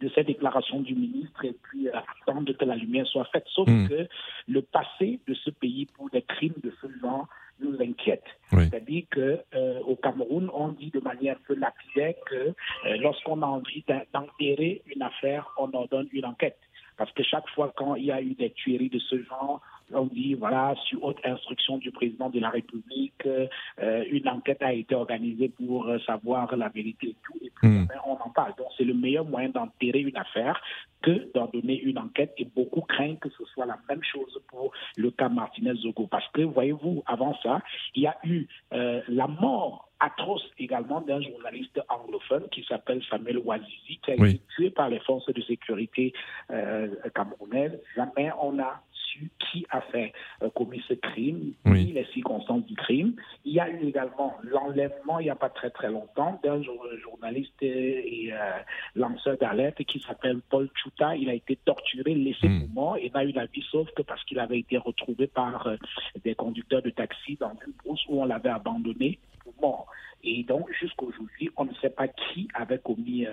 de 0.00 0.10
cette 0.14 0.26
déclaration 0.26 0.80
du 0.80 0.94
ministre 0.94 1.44
et 1.44 1.54
puis 1.62 1.88
attendre 1.88 2.52
que 2.52 2.64
la 2.64 2.76
lumière 2.76 3.06
soit 3.06 3.26
faite. 3.26 3.44
Sauf 3.48 3.68
hmm. 3.68 3.88
que 3.88 4.08
le 4.48 4.62
passé 4.62 5.20
de 5.26 5.34
ce 5.34 5.50
pays 5.50 5.86
pour 5.86 6.10
des 6.10 6.22
crimes 6.22 6.60
de 6.62 6.72
ce 6.80 6.86
genre 7.00 7.28
nous 7.62 7.80
inquiète. 7.80 8.24
C'est-à-dire 8.50 9.04
que 9.10 9.40
euh, 9.54 9.80
au 9.86 9.96
Cameroun, 9.96 10.50
on 10.52 10.68
dit 10.68 10.90
de 10.90 11.00
manière 11.00 11.36
peu 11.46 11.54
lapidaire 11.54 12.14
que 12.26 12.34
euh, 12.34 12.96
lorsqu'on 12.98 13.42
a 13.42 13.46
envie 13.46 13.84
d'enterrer 14.12 14.82
une 14.94 15.02
affaire, 15.02 15.48
on 15.58 15.72
ordonne 15.72 16.08
une 16.12 16.26
enquête. 16.26 16.58
Parce 16.96 17.10
que 17.12 17.22
chaque 17.22 17.48
fois 17.50 17.72
quand 17.74 17.94
il 17.94 18.04
y 18.04 18.12
a 18.12 18.20
eu 18.20 18.34
des 18.34 18.50
tueries 18.50 18.90
de 18.90 18.98
ce 18.98 19.22
genre, 19.22 19.60
on 19.94 20.06
dit, 20.06 20.34
voilà, 20.34 20.74
sur 20.86 21.02
haute 21.04 21.18
instruction 21.24 21.78
du 21.78 21.90
président 21.90 22.30
de 22.30 22.40
la 22.40 22.50
République, 22.50 23.26
euh, 23.26 24.04
une 24.10 24.28
enquête 24.28 24.62
a 24.62 24.72
été 24.72 24.94
organisée 24.94 25.48
pour 25.48 25.86
savoir 26.06 26.54
la 26.56 26.68
vérité 26.68 27.08
et 27.08 27.16
tout, 27.24 27.38
et 27.42 27.50
puis 27.54 27.68
hmm. 27.68 27.88
on 28.06 28.12
en 28.12 28.30
parle. 28.30 28.54
Donc 28.56 28.68
c'est 28.76 28.84
le 28.84 28.94
meilleur 28.94 29.24
moyen 29.24 29.48
d'enterrer 29.48 30.00
une 30.00 30.16
affaire 30.16 30.60
que 31.02 31.32
d'en 31.34 31.46
donner 31.46 31.80
une 31.80 31.98
enquête 31.98 32.32
et 32.38 32.44
beaucoup 32.44 32.80
craignent 32.82 33.18
que 33.18 33.28
ce 33.30 33.44
soit 33.46 33.66
la 33.66 33.78
même 33.88 34.02
chose 34.02 34.40
pour 34.48 34.72
le 34.96 35.10
cas 35.10 35.28
Martinez-Zogo. 35.28 36.06
Parce 36.06 36.26
que, 36.28 36.42
voyez-vous, 36.42 37.02
avant 37.06 37.36
ça, 37.42 37.60
il 37.94 38.04
y 38.04 38.06
a 38.06 38.16
eu 38.24 38.46
euh, 38.72 39.02
la 39.08 39.26
mort 39.26 39.90
atroce 40.00 40.44
également 40.58 41.00
d'un 41.00 41.20
journaliste 41.20 41.80
anglophone 41.88 42.48
qui 42.50 42.64
s'appelle 42.64 43.02
Samuel 43.08 43.38
Ouazizi, 43.38 44.00
qui 44.02 44.10
a 44.10 44.14
été 44.14 44.40
tué 44.56 44.70
par 44.70 44.88
les 44.88 44.98
forces 45.00 45.32
de 45.32 45.40
sécurité 45.42 46.12
euh, 46.50 46.88
camerounaises. 47.14 47.78
Jamais 47.94 48.30
on 48.40 48.58
a 48.58 48.82
qui 49.38 49.66
a 49.70 49.80
fait 49.80 50.12
euh, 50.42 50.50
commis 50.50 50.82
ce 50.88 50.94
crime, 50.94 51.54
ni 51.66 51.92
les 51.92 52.04
circonstances 52.12 52.64
du 52.66 52.74
crime. 52.74 53.14
Il 53.44 53.52
y 53.52 53.60
a 53.60 53.68
eu 53.68 53.86
également 53.86 54.36
l'enlèvement, 54.42 55.18
il 55.18 55.24
n'y 55.24 55.30
a 55.30 55.36
pas 55.36 55.50
très 55.50 55.70
très 55.70 55.90
longtemps, 55.90 56.40
d'un 56.42 56.62
journaliste 56.62 57.62
et 57.62 58.30
euh, 58.32 58.36
lanceur 58.94 59.36
d'alerte 59.38 59.82
qui 59.84 60.00
s'appelle 60.00 60.40
Paul 60.48 60.68
Chuta. 60.74 61.16
Il 61.16 61.28
a 61.28 61.34
été 61.34 61.56
torturé, 61.56 62.14
laissé 62.14 62.48
mm. 62.48 62.60
pour 62.60 62.74
mort 62.74 62.96
et 62.96 63.10
n'a 63.10 63.24
eu 63.24 63.32
la 63.32 63.46
vie 63.46 63.64
sauf 63.70 63.90
que 63.92 64.02
parce 64.02 64.24
qu'il 64.24 64.38
avait 64.38 64.60
été 64.60 64.78
retrouvé 64.78 65.26
par 65.26 65.66
euh, 65.66 65.76
des 66.24 66.34
conducteurs 66.34 66.82
de 66.82 66.90
taxi 66.90 67.36
dans 67.36 67.52
une 67.66 67.72
brousse 67.84 68.04
où 68.08 68.20
on 68.20 68.24
l'avait 68.24 68.50
abandonné 68.50 69.18
pour 69.42 69.54
mort. 69.60 69.86
Et 70.24 70.44
donc, 70.44 70.70
jusqu'aujourd'hui, 70.80 71.50
on 71.56 71.64
ne 71.64 71.74
sait 71.74 71.90
pas 71.90 72.06
qui 72.06 72.46
avait 72.54 72.78
commis 72.78 73.26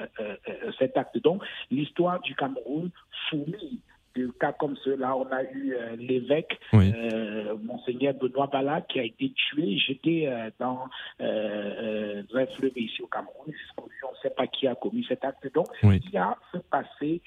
cet 0.80 0.98
acte. 0.98 1.20
Donc, 1.20 1.44
l'histoire 1.70 2.20
du 2.22 2.34
Cameroun 2.34 2.90
fourmille 3.30 3.80
de 4.16 4.28
cas 4.40 4.54
comme 4.54 4.76
cela. 4.78 5.16
On 5.16 5.28
a 5.32 5.44
eu 5.44 5.74
euh, 5.74 5.96
l'évêque, 5.98 6.60
euh, 6.74 7.56
Monseigneur 7.64 8.14
Benoît 8.14 8.48
Bala, 8.48 8.82
qui 8.82 9.00
a 9.00 9.04
été 9.04 9.32
tué, 9.32 9.78
jeté 9.78 10.28
euh, 10.28 10.50
dans 10.60 10.86
un 11.20 12.46
fleuve 12.58 12.78
ici 12.78 13.02
au 13.02 13.08
Cameroun. 13.08 13.54
On 13.78 13.84
ne 13.84 14.18
sait 14.22 14.30
pas 14.30 14.48
qui 14.48 14.68
a 14.68 14.76
commis 14.76 15.06
cet 15.08 15.24
acte. 15.24 15.52
Donc, 15.54 15.68
il 15.84 16.10
y 16.12 16.18
a 16.18 16.38
ce 16.52 16.58
passé 16.58 17.22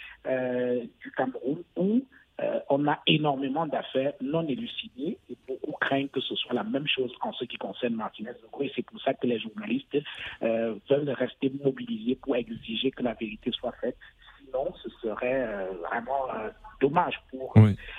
du 1.01 1.11
Cameroun 1.17 1.63
où 1.77 2.03
on 2.71 2.89
a 2.89 2.99
énormément 3.07 3.67
d'affaires 3.67 4.15
non 4.21 4.47
élucidées 4.49 5.19
et 5.31 5.37
beaucoup 5.47 5.73
craignent 5.81 6.09
que 6.09 6.21
ce 6.21 6.35
soit 6.35 6.55
la 6.55 6.65
même 6.65 6.89
chose 6.89 7.13
en 7.21 7.33
ce 7.33 7.45
qui 7.45 7.57
concerne 7.57 7.95
Martinez 7.95 8.31
Et 8.61 8.73
c'est 8.75 8.85
pour 8.85 9.01
ça 9.01 9.15
que 9.15 9.27
les 9.27 9.39
journalistes 9.39 9.97
veulent 10.41 11.11
rester 11.11 11.53
mobilisés 11.63 12.17
pour 12.17 12.35
exiger 12.35 12.91
que 12.91 13.03
la 13.03 13.15
vérité 13.15 13.53
soit 13.53 13.73
faite. 13.81 13.97
Sinon, 14.53 14.73
ce 14.83 14.89
serait 15.01 15.47
vraiment 15.89 16.29
dommage 16.81 17.15
pour 17.31 17.55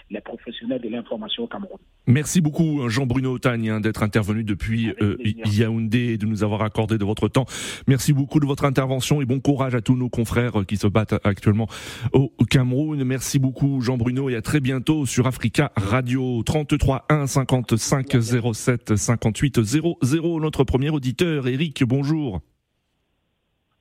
les 0.10 0.22
professionnels 0.22 0.82
de 0.82 0.90
l'information 0.90 1.44
au 1.44 1.48
Cameroun. 1.48 1.80
Merci 2.06 2.42
beaucoup 2.42 2.90
Jean-Bruno 2.90 3.34
Otagne 3.34 3.70
hein, 3.70 3.80
d'être 3.80 4.04
intervenu 4.04 4.44
depuis 4.44 4.94
euh, 5.02 5.18
Yaoundé 5.46 6.14
et 6.14 6.18
de 6.18 6.26
nous 6.26 6.44
avoir 6.44 6.62
accordé 6.62 6.98
de 6.98 7.06
votre 7.06 7.30
temps. 7.30 7.46
Merci 7.88 8.12
beaucoup 8.12 8.42
de 8.42 8.46
votre 8.46 8.66
intervention 8.66 9.22
et 9.22 9.26
bon 9.26 9.40
courage 9.40 9.74
à 9.74 9.82
tous 9.82 9.96
nos 9.96 10.10
confrères 10.10 10.66
qui 10.68 10.76
se 10.76 10.88
battent 10.88 11.16
actuellement 11.24 11.68
au 12.12 12.30
Cameroun. 12.50 13.04
Merci 13.04 13.40
beaucoup 13.40 13.80
Jean-Bruno 13.82 14.30
et 14.30 14.36
à 14.36 14.42
très 14.42 14.60
bientôt 14.60 15.06
sur 15.06 15.28
Africa 15.28 15.72
Radio 15.78 16.44
33 16.44 17.06
1 17.10 17.28
55 17.28 18.22
07 18.54 18.96
58 18.98 19.64
00. 19.64 20.40
Notre 20.42 20.66
premier 20.66 20.90
auditeur 20.90 21.48
Eric, 21.48 21.84
bonjour. 21.86 22.42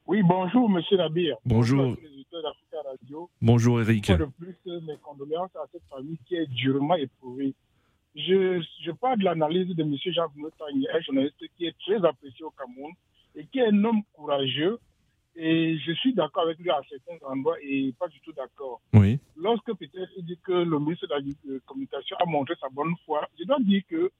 Oui, 0.06 0.22
bonjour 0.22 0.70
Monsieur 0.70 0.96
Nabir. 0.96 1.36
Bonjour. 1.44 1.84
Bonjour 1.84 2.11
Eric. 3.80 4.08
Une 4.08 4.16
de 4.16 4.24
plus, 4.38 4.56
mes 4.66 4.96
condoléances 5.02 5.54
à 5.56 5.66
cette 5.72 5.82
famille 5.90 6.18
qui 6.26 6.36
est 6.36 6.46
durement 6.46 6.96
éprouvée 6.96 7.54
je, 8.14 8.62
je 8.84 8.90
parle 8.92 9.18
de 9.18 9.24
l'analyse 9.24 9.74
de 9.74 9.82
M. 9.82 9.94
Jean 10.04 10.26
Tagné, 10.58 10.86
un 10.92 11.00
journaliste 11.00 11.42
qui 11.56 11.66
est 11.66 11.74
très 11.78 12.04
apprécié 12.04 12.44
au 12.44 12.50
Cameroun 12.50 12.92
et 13.34 13.46
qui 13.46 13.58
est 13.58 13.68
un 13.68 13.84
homme 13.84 14.02
courageux. 14.12 14.78
Et 15.34 15.78
je 15.78 15.92
suis 15.92 16.12
d'accord 16.12 16.42
avec 16.42 16.58
lui 16.58 16.68
à 16.68 16.80
certains 16.90 17.24
endroits 17.26 17.56
et 17.62 17.94
pas 17.98 18.08
du 18.08 18.20
tout 18.20 18.32
d'accord. 18.34 18.82
Oui. 18.92 19.18
Lorsque 19.36 19.72
peut-être 19.72 20.10
il 20.18 20.26
dit 20.26 20.38
que 20.44 20.52
le 20.52 20.78
ministre 20.78 21.06
de 21.06 21.14
la 21.14 21.60
Communication 21.64 22.16
a 22.18 22.26
montré 22.26 22.54
sa 22.60 22.68
bonne 22.68 22.94
foi, 23.06 23.26
je 23.38 23.44
dois 23.44 23.58
dire 23.60 23.82
que 23.88 24.10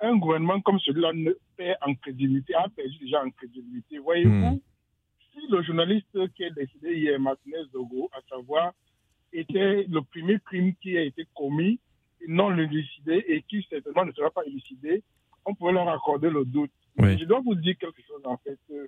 un 0.00 0.16
gouvernement 0.16 0.60
comme 0.60 0.78
celui-là 0.80 1.12
ne 1.14 1.32
perd 1.56 1.78
en 1.80 1.94
crédibilité, 1.94 2.54
a 2.54 2.68
perdu 2.68 2.98
déjà 2.98 3.24
en 3.24 3.30
crédibilité. 3.30 3.98
Voyez-vous, 3.98 4.30
Hmm. 4.30 4.58
Le 5.50 5.62
journaliste 5.62 6.32
qui 6.34 6.42
est 6.44 6.50
décédé 6.54 6.94
hier, 6.96 7.18
Martinez 7.20 7.64
Dogo, 7.72 8.10
à 8.12 8.20
savoir, 8.28 8.72
était 9.32 9.84
le 9.88 10.00
premier 10.02 10.38
crime 10.44 10.74
qui 10.80 10.96
a 10.96 11.02
été 11.02 11.26
commis, 11.34 11.78
non 12.26 12.56
élucidé 12.56 13.24
et 13.28 13.42
qui 13.42 13.64
certainement 13.68 14.04
ne 14.04 14.12
sera 14.12 14.30
pas 14.30 14.44
élucidé, 14.46 15.02
on 15.44 15.54
pourrait 15.54 15.72
leur 15.74 15.88
accorder 15.88 16.30
le 16.30 16.44
doute. 16.44 16.70
Oui. 16.98 17.16
Je 17.18 17.24
dois 17.24 17.40
vous 17.40 17.54
dire 17.54 17.76
quelque 17.78 18.02
chose 18.06 18.20
en 18.24 18.36
fait. 18.38 18.58
Euh, 18.70 18.86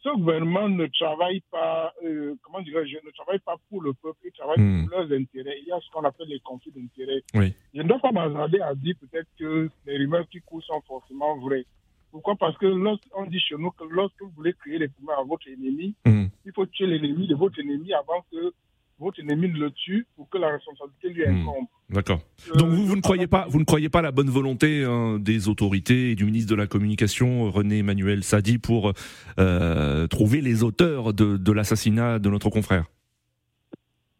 Ce 0.00 0.10
gouvernement 0.10 0.68
ne 0.68 0.86
travaille 0.86 1.40
pas, 1.50 1.92
euh, 2.04 2.34
comment 2.42 2.60
dirais-je, 2.60 2.96
ne 3.04 3.10
travaille 3.10 3.40
pas 3.40 3.56
pour 3.68 3.82
le 3.82 3.92
peuple, 3.94 4.18
il 4.24 4.30
travaille 4.32 4.60
Hmm. 4.60 4.86
pour 4.88 4.98
leurs 4.98 5.10
intérêts. 5.12 5.58
Il 5.62 5.66
y 5.66 5.72
a 5.72 5.80
ce 5.80 5.90
qu'on 5.90 6.04
appelle 6.04 6.28
les 6.28 6.38
conflits 6.40 6.70
d'intérêts. 6.70 7.22
Oui. 7.34 7.52
Je 7.74 7.82
ne 7.82 7.88
dois 7.88 7.98
pas 7.98 8.12
m'attarder 8.12 8.60
à 8.60 8.74
dire 8.76 8.94
peut-être 9.00 9.28
que 9.38 9.68
les 9.86 9.96
rumeurs 9.96 10.28
qui 10.28 10.40
courent 10.40 10.62
sont 10.62 10.80
forcément 10.82 11.36
vraies. 11.38 11.66
Pourquoi? 12.18 12.34
Parce 12.36 12.58
que 12.58 12.66
lorsqu'on 12.66 13.26
dit 13.26 13.38
chez 13.38 13.54
nous 13.56 13.70
que 13.70 13.84
lorsque 13.90 14.20
vous 14.20 14.32
voulez 14.36 14.52
créer 14.54 14.78
les 14.78 14.88
problèmes 14.88 15.18
à 15.20 15.22
votre 15.22 15.46
ennemi, 15.48 15.94
Hmm. 16.04 16.26
il 16.44 16.52
faut 16.52 16.66
tuer 16.66 16.86
l'ennemi 16.88 17.28
de 17.28 17.36
votre 17.36 17.60
ennemi 17.60 17.92
avant 17.92 18.24
que 18.32 18.52
votre 18.98 19.20
ennemi 19.20 19.48
ne 19.48 19.56
le 19.58 19.70
tue 19.70 20.04
pour 20.16 20.28
que 20.28 20.36
la 20.38 20.48
responsabilité 20.50 21.10
lui 21.10 21.24
Hmm. 21.24 21.42
incombe. 21.42 21.66
D'accord. 21.90 22.20
Euh, 22.50 22.56
Donc 22.56 22.70
vous, 22.70 22.84
vous 22.86 22.96
ne 22.96 23.00
croyez 23.00 23.28
pas, 23.28 23.46
vous 23.48 23.60
ne 23.60 23.64
croyez 23.64 23.88
pas 23.88 24.02
la 24.02 24.10
bonne 24.10 24.30
volonté 24.30 24.82
hein, 24.84 25.18
des 25.20 25.48
autorités 25.48 26.10
et 26.10 26.14
du 26.16 26.24
ministre 26.24 26.50
de 26.50 26.56
la 26.56 26.66
Communication 26.66 27.50
René 27.52 27.78
Emmanuel 27.78 28.24
Sadi 28.24 28.58
pour 28.58 28.92
euh, 29.38 30.06
trouver 30.08 30.40
les 30.40 30.64
auteurs 30.64 31.14
de, 31.14 31.36
de 31.36 31.52
l'assassinat 31.52 32.18
de 32.18 32.28
notre 32.30 32.50
confrère? 32.50 32.86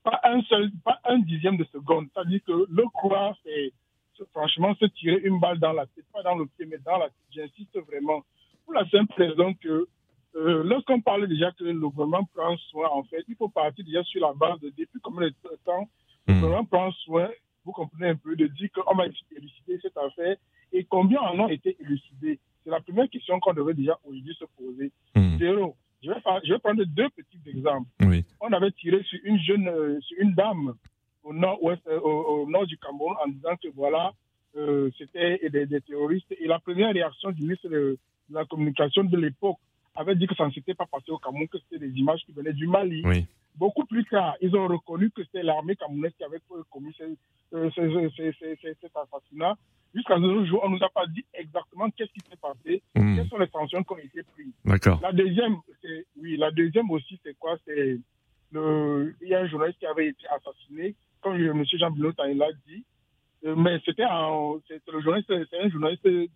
Pas 0.04 0.20
un 0.24 0.40
seul, 0.42 0.70
pas 0.84 0.98
un 1.04 1.18
dixième 1.18 1.56
de 1.56 1.64
seconde. 1.72 2.06
C'est-à-dire 2.14 2.40
que 2.46 2.52
le 2.70 2.84
croire, 2.94 3.34
c'est 3.44 3.72
franchement 4.32 4.75
se 4.76 4.87
tirer 4.87 5.20
une 5.25 5.38
balle 5.40 5.58
dans 5.58 5.72
la 5.72 5.87
tête, 5.87 6.04
pas 6.12 6.22
dans 6.22 6.37
le 6.37 6.46
pied, 6.46 6.66
mais 6.66 6.78
dans 6.84 6.98
la 6.98 7.06
tête. 7.06 7.14
J'insiste 7.30 7.78
vraiment. 7.87 8.22
Pour 8.64 8.75
la 8.75 8.88
simple 8.90 9.12
raison 9.16 9.54
que 9.54 9.87
euh, 10.37 10.62
lorsqu'on 10.64 11.00
parle 11.00 11.26
déjà 11.26 11.50
que 11.52 11.64
le 11.64 11.88
gouvernement 11.88 12.25
prend 12.34 12.56
soin, 12.70 12.88
en 12.90 13.02
fait, 13.04 13.25
il 13.28 13.34
faut 13.37 13.48
partir 13.48 13.84
déjà 13.84 14.02
sur 14.04 14.20
la 14.20 14.32
base 14.34 14.60
de 14.60 14.68
depuis 14.76 15.00
combien 15.02 15.28
de 15.28 15.34
temps 15.64 15.88
le 16.26 16.34
Hmm. 16.34 16.40
gouvernement 16.40 16.64
prend 16.66 16.92
soin, 16.92 17.28
vous 17.64 17.72
comprenez 17.72 18.08
un 18.10 18.16
peu, 18.16 18.37
de 18.37 18.46
dire 18.48 18.68
qu'on 18.75 18.94
va 18.94 19.06
élucider 19.06 19.78
cette 19.80 19.96
affaire 19.96 20.37
et 20.72 20.84
combien 20.84 21.20
en 21.20 21.38
ont 21.40 21.48
été 21.48 21.76
élucidés? 21.80 22.38
C'est 22.62 22.70
la 22.70 22.80
première 22.80 23.08
question 23.08 23.40
qu'on 23.40 23.54
devrait 23.54 23.72
déjà 23.75 23.98
aujourd'hui 24.04 24.34
se 24.38 24.44
poser. 24.56 24.92
Hmm. 25.14 25.38
Zéro. 25.38 25.76
Je 26.02 26.10
vais, 26.12 26.20
faire- 26.20 26.40
je 26.44 26.52
vais 26.52 26.58
prendre 26.60 26.84
deux 26.84 27.08
petits 27.08 27.40
exemples. 27.48 27.88
Oui. 28.02 28.25
On 28.40 28.52
avait 28.52 28.70
tiré 28.72 29.02
sur 29.04 29.18
une 29.25 29.38
jeune, 29.40 29.66
euh, 29.68 29.98
sur 30.02 30.16
une 30.20 30.34
dame 30.34 30.75
au 31.28 31.32
nord-ouest, 31.35 31.82
euh, 31.87 32.00
au, 32.00 32.42
au 32.44 32.50
nord 32.50 32.66
du 32.66 32.76
Cameroun 32.78 33.14
en 33.25 33.28
disant 33.28 33.56
que 33.62 33.68
voilà, 33.75 34.12
euh, 34.56 34.90
c'était 34.99 35.38
des, 35.50 35.66
des 35.66 35.80
terroristes. 35.82 36.32
Et 36.40 36.47
la 36.47 36.58
première 36.58 36.92
réaction 36.92 37.30
du 37.30 37.42
ministre 37.42 37.68
de, 37.68 37.99
de 38.30 38.35
la 38.35 38.44
Communication 38.47 39.04
de 39.04 39.16
l'époque 39.16 39.58
avait 39.94 40.14
dit 40.16 40.26
que 40.26 40.35
ça 40.35 40.47
ne 40.47 40.52
s'était 40.52 40.75
pas 40.75 40.87
passé 40.87 41.11
au 41.11 41.18
Cameroun, 41.18 41.49
que 41.49 41.58
c'était 41.58 41.85
des 41.87 41.94
images 41.99 42.23
qui 42.25 42.32
venaient 42.32 42.52
du 42.52 42.66
Mali. 42.66 43.02
Oui. 43.04 43.26
Beaucoup 43.56 43.85
plus 43.85 44.04
tard, 44.04 44.37
ils 44.40 44.54
ont 44.56 44.68
reconnu 44.68 45.11
que 45.11 45.23
c'était 45.25 45.42
l'armée 45.42 45.75
camerounaise 45.75 46.12
qui 46.16 46.23
avait 46.25 46.38
commis 46.70 46.94
euh, 47.52 47.70
ce- 47.75 48.75
cet 48.80 48.97
assassinat. 48.97 49.56
Jusqu'à 49.94 50.16
ce 50.16 50.44
jour, 50.47 50.61
on 50.62 50.68
ne 50.70 50.76
nous 50.76 50.85
a 50.85 50.88
pas 50.90 51.06
dit 51.06 51.25
exactement 51.35 51.90
qu'est-ce 51.90 52.12
qui 52.12 52.20
s'est 52.30 52.37
passé, 52.40 52.82
Hmm. 52.94 53.16
quelles 53.16 53.28
sont 53.28 53.38
les 53.38 53.49
sanctions 53.49 53.82
qui 53.82 53.92
ont 53.94 53.99
été 53.99 54.23
prises. 54.35 54.52
La 55.02 55.12
deuxième, 55.12 55.56
c'est, 55.82 56.06
oui, 56.20 56.37
la 56.37 56.50
deuxième 56.52 56.88
aussi, 56.90 57.18
c'est 57.24 57.37
quoi? 57.38 57.57
C'est 57.66 57.98
le, 58.52 59.14
il 59.22 59.28
y 59.28 59.34
a 59.34 59.40
un 59.40 59.46
journaliste 59.48 59.78
qui 59.78 59.87
avait 59.87 60.08
été 60.08 60.26
assassiné, 60.28 60.94
comme 61.20 61.37
M. 61.37 61.64
Jean 61.78 61.90
Bilot 61.90 62.12
l'a 62.18 62.46
dit. 62.66 62.84
Euh, 63.44 63.54
mais 63.56 63.78
c'était 63.84 64.02
un, 64.02 64.54
c'est 64.66 64.82
le 64.92 65.00
journaliste, 65.00 65.32
c'est 65.50 65.61
un 65.61 65.68
journaliste 65.68 66.02
d'une 66.04 66.26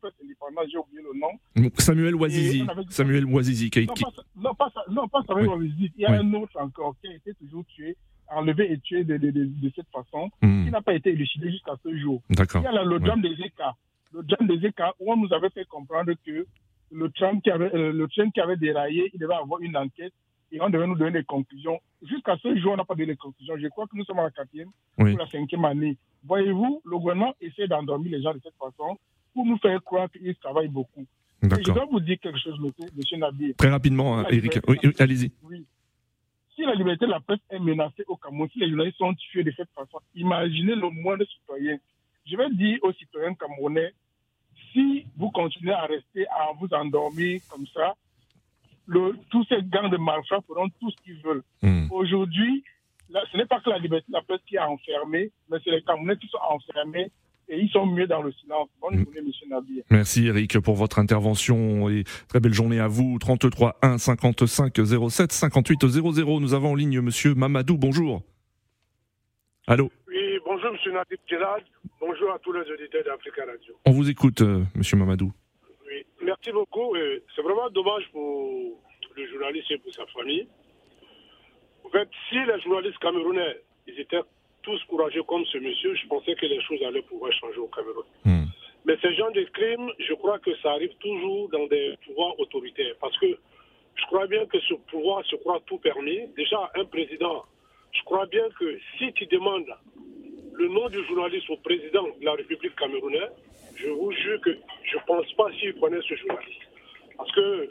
presse 0.00 0.14
indépendante, 0.22 0.64
j'ai 0.72 0.78
oublié 0.78 1.00
le 1.00 1.16
nom. 1.20 1.70
Samuel 1.78 2.16
on 2.16 2.22
avait 2.24 2.82
Samuel 2.88 3.24
Ouazizi 3.24 3.70
qui, 3.70 3.86
Non, 3.86 3.94
pas, 3.94 4.10
non, 4.36 4.54
pas, 4.54 4.72
non, 4.90 5.06
pas 5.08 5.22
Samuel 5.28 5.46
Oui. 5.48 5.54
Ouazizi. 5.54 5.92
Il 5.96 6.02
y 6.02 6.06
a 6.06 6.10
Oui. 6.10 6.16
un 6.18 6.34
autre 6.34 6.58
encore 6.60 6.96
qui 7.00 7.06
a 7.08 7.14
été 7.14 7.34
toujours 7.34 7.64
tué, 7.66 7.96
enlevé 8.28 8.72
et 8.72 8.78
tué 8.78 9.04
de, 9.04 9.16
de, 9.16 9.30
de, 9.30 9.44
de 9.44 9.72
cette 9.76 9.86
façon, 9.92 10.28
Hmm. 10.42 10.64
qui 10.64 10.70
n'a 10.72 10.80
pas 10.82 10.94
été 10.94 11.10
élucidé 11.10 11.52
jusqu'à 11.52 11.74
ce 11.84 11.96
jour. 11.98 12.20
D'accord. 12.30 12.62
Il 12.62 12.64
y 12.64 12.68
a 12.68 12.72
là 12.72 12.82
le 12.84 12.98
drame 12.98 13.20
des 13.22 13.36
écarts. 13.44 13.76
Le 14.12 14.24
drame 14.24 14.48
des 14.48 14.66
écarts 14.66 14.94
où 14.98 15.12
on 15.12 15.16
nous 15.18 15.32
avait 15.32 15.50
fait 15.50 15.66
comprendre 15.66 16.12
que 16.26 16.46
le 16.90 17.10
train 17.10 17.38
qui 17.38 17.50
avait, 17.52 17.72
euh, 17.76 17.92
le 17.92 18.08
train 18.08 18.28
qui 18.30 18.40
avait 18.40 18.56
déraillé, 18.56 19.08
il 19.14 19.20
devait 19.20 19.34
avoir 19.34 19.60
une 19.60 19.76
enquête 19.76 20.12
et 20.52 20.60
on 20.60 20.68
devait 20.70 20.86
nous 20.86 20.96
donner 20.96 21.12
des 21.20 21.24
conclusions. 21.24 21.78
Jusqu'à 22.02 22.36
ce 22.42 22.56
jour, 22.58 22.72
on 22.72 22.76
n'a 22.76 22.84
pas 22.84 22.94
donné 22.94 23.06
les 23.12 23.16
conclusions. 23.16 23.54
Je 23.58 23.68
crois 23.68 23.86
que 23.86 23.96
nous 23.96 24.04
sommes 24.04 24.18
à 24.18 24.24
la 24.24 24.30
quatrième 24.30 24.70
Oui. 24.98 25.12
ou 25.14 25.16
la 25.16 25.26
cinquième 25.26 25.64
année. 25.64 25.96
Voyez-vous, 26.24 26.82
le 26.84 26.98
gouvernement 26.98 27.34
essaie 27.40 27.66
d'endormir 27.68 28.12
les 28.12 28.22
gens 28.22 28.34
de 28.34 28.40
cette 28.42 28.56
façon 28.58 28.98
pour 29.34 29.46
nous 29.46 29.58
faire 29.58 29.82
croire 29.82 30.10
qu'ils 30.10 30.34
travaillent 30.36 30.68
beaucoup. 30.68 31.06
Je 31.42 31.72
dois 31.72 31.86
vous 31.90 32.00
dire 32.00 32.18
quelque 32.20 32.38
chose, 32.38 32.58
monsieur, 32.96 33.16
Nabil. 33.16 33.54
Très 33.54 33.70
rapidement, 33.70 34.18
hein, 34.18 34.26
Eric. 34.30 34.58
oui, 34.68 34.78
allez-y. 34.98 35.32
Oui. 35.42 35.64
Si 36.54 36.62
la 36.62 36.74
liberté 36.74 37.06
de 37.06 37.10
la 37.10 37.20
presse 37.20 37.38
est 37.48 37.58
menacée 37.58 38.04
au 38.08 38.16
Cameroun, 38.16 38.48
si 38.52 38.58
les 38.58 38.68
journalistes 38.68 38.98
sont 38.98 39.14
tués 39.14 39.44
de 39.44 39.52
cette 39.56 39.70
façon, 39.70 39.98
imaginez 40.14 40.74
le 40.74 40.90
moindre 40.90 41.24
citoyen. 41.24 41.78
Je 42.26 42.36
vais 42.36 42.50
dire 42.50 42.78
aux 42.82 42.92
citoyens 42.92 43.32
camerounais, 43.34 43.92
si 44.72 45.06
vous 45.16 45.30
continuez 45.30 45.72
à 45.72 45.86
rester, 45.86 46.26
à 46.28 46.50
vous 46.58 46.68
endormir 46.72 47.40
comme 47.48 47.66
ça, 47.68 47.94
le- 48.86 49.14
tous 49.30 49.44
ces 49.48 49.62
gangs 49.62 49.90
de 49.90 49.96
malfrats 49.96 50.40
feront 50.46 50.68
tout 50.80 50.90
ce 50.90 50.96
qu'ils 51.04 51.20
veulent. 51.22 51.42
Hmm. 51.62 51.86
Aujourd'hui, 51.90 52.64
là, 53.10 53.20
ce 53.32 53.36
n'est 53.36 53.46
pas 53.46 53.60
que 53.60 53.70
la 53.70 53.78
liberté 53.78 54.06
de 54.08 54.14
la 54.14 54.22
presse 54.22 54.40
qui 54.46 54.56
est 54.56 54.58
enfermée, 54.60 55.30
mais 55.50 55.58
c'est 55.64 55.70
les 55.70 55.82
Camerounais 55.82 56.16
qui 56.16 56.26
sont 56.28 56.38
enfermés 56.48 57.10
et 57.48 57.58
ils 57.60 57.68
sont 57.70 57.84
mieux 57.86 58.06
dans 58.06 58.22
le 58.22 58.30
silence. 58.32 58.68
Bonne 58.80 58.94
Mm. 59.00 59.04
journée, 59.04 59.20
monsieur 59.22 59.46
Nabil. 59.48 59.82
Merci 59.90 60.26
Eric 60.26 60.58
pour 60.60 60.76
votre 60.76 60.98
intervention 61.00 61.88
et 61.88 62.04
très 62.28 62.38
belle 62.38 62.54
journée 62.54 62.78
à 62.78 62.86
vous. 62.86 63.18
33 63.18 63.76
1 63.82 63.98
55 63.98 64.78
07 64.84 65.32
58 65.32 65.84
00. 65.88 66.38
Nous 66.40 66.54
avons 66.54 66.70
en 66.72 66.74
ligne 66.76 67.00
Monsieur 67.00 67.34
Mamadou. 67.34 67.76
Bonjour. 67.76 68.22
Allô? 69.66 69.90
Oui, 70.08 70.16
bonjour 70.44 70.70
M. 70.70 70.92
Nadir 70.94 71.18
Gérald. 71.28 71.64
Bonjour 72.00 72.30
à 72.32 72.38
tous 72.38 72.52
les 72.52 72.60
auditeurs 72.60 73.04
d'Africa 73.04 73.42
Radio. 73.44 73.74
On 73.84 73.90
vous 73.92 74.08
écoute, 74.08 74.40
euh, 74.42 74.62
Monsieur 74.74 74.96
Mamadou. 74.96 75.32
Merci 76.22 76.52
beaucoup. 76.52 76.94
C'est 77.34 77.42
vraiment 77.42 77.70
dommage 77.70 78.08
pour 78.12 78.80
le 79.16 79.26
journaliste 79.28 79.70
et 79.70 79.78
pour 79.78 79.92
sa 79.94 80.06
famille. 80.06 80.46
En 81.84 81.88
fait, 81.88 82.08
si 82.28 82.36
les 82.36 82.60
journalistes 82.60 82.98
camerounais 82.98 83.56
ils 83.86 84.00
étaient 84.00 84.20
tous 84.62 84.82
courageux 84.84 85.22
comme 85.24 85.44
ce 85.46 85.58
monsieur, 85.58 85.94
je 85.94 86.06
pensais 86.06 86.34
que 86.34 86.46
les 86.46 86.60
choses 86.62 86.82
allaient 86.82 87.02
pouvoir 87.02 87.32
changer 87.32 87.58
au 87.58 87.68
Cameroun. 87.68 88.04
Hmm. 88.24 88.44
Mais 88.84 88.96
ce 89.02 89.12
genre 89.12 89.32
de 89.32 89.42
crimes, 89.44 89.90
je 89.98 90.14
crois 90.14 90.38
que 90.38 90.54
ça 90.58 90.72
arrive 90.72 90.94
toujours 91.00 91.48
dans 91.50 91.66
des 91.66 91.96
pouvoirs 92.04 92.38
autoritaires. 92.38 92.94
Parce 93.00 93.16
que 93.18 93.26
je 93.94 94.04
crois 94.06 94.26
bien 94.26 94.46
que 94.46 94.58
ce 94.60 94.74
pouvoir 94.90 95.24
se 95.26 95.36
croit 95.36 95.60
tout 95.66 95.78
permis. 95.78 96.28
Déjà, 96.36 96.70
un 96.74 96.84
président, 96.84 97.44
je 97.92 98.02
crois 98.04 98.26
bien 98.26 98.44
que 98.58 98.78
si 98.98 99.12
tu 99.14 99.26
demandes 99.26 99.66
le 100.60 100.68
nom 100.68 100.88
du 100.90 101.02
journaliste 101.06 101.48
au 101.48 101.56
président 101.56 102.04
de 102.20 102.24
la 102.24 102.34
République 102.34 102.76
camerounaise, 102.76 103.32
je 103.76 103.88
vous 103.88 104.12
jure 104.12 104.40
que 104.42 104.50
je 104.84 104.96
ne 104.96 105.02
pense 105.06 105.32
pas 105.32 105.50
s'il 105.58 105.74
connaît 105.80 106.02
ce 106.06 106.14
journaliste. 106.14 106.60
Parce 107.16 107.32
que 107.32 107.70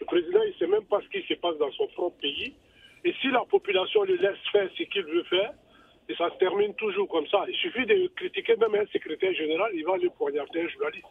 le 0.00 0.06
président, 0.06 0.42
il 0.42 0.50
ne 0.50 0.54
sait 0.54 0.66
même 0.66 0.84
pas 0.84 1.00
ce 1.02 1.08
qui 1.08 1.24
se 1.26 1.34
passe 1.34 1.56
dans 1.58 1.70
son 1.72 1.86
propre 1.88 2.18
pays. 2.20 2.52
Et 3.04 3.14
si 3.20 3.28
la 3.28 3.44
population 3.48 4.02
le 4.02 4.16
laisse 4.16 4.38
faire 4.50 4.68
ce 4.76 4.82
qu'il 4.82 5.04
veut 5.04 5.22
faire, 5.24 5.52
et 6.08 6.14
ça 6.16 6.30
se 6.30 6.38
termine 6.38 6.74
toujours 6.74 7.08
comme 7.08 7.26
ça. 7.28 7.44
Il 7.48 7.56
suffit 7.56 7.86
de 7.86 8.08
critiquer 8.16 8.56
même 8.56 8.74
un 8.74 8.86
secrétaire 8.86 9.32
général, 9.34 9.70
il 9.74 9.84
va 9.84 9.94
aller 9.94 10.10
poignarder 10.10 10.62
un 10.62 10.68
journaliste. 10.68 11.06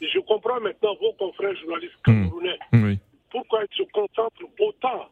Et 0.00 0.08
je 0.08 0.18
comprends 0.20 0.60
maintenant 0.60 0.94
vos 1.00 1.12
confrères 1.12 1.54
journalistes 1.56 1.94
camerounais. 2.04 2.58
Oui. 2.72 2.98
Pourquoi 3.30 3.62
ils 3.64 3.76
se 3.76 3.82
concentrent 3.90 4.42
autant 4.58 5.08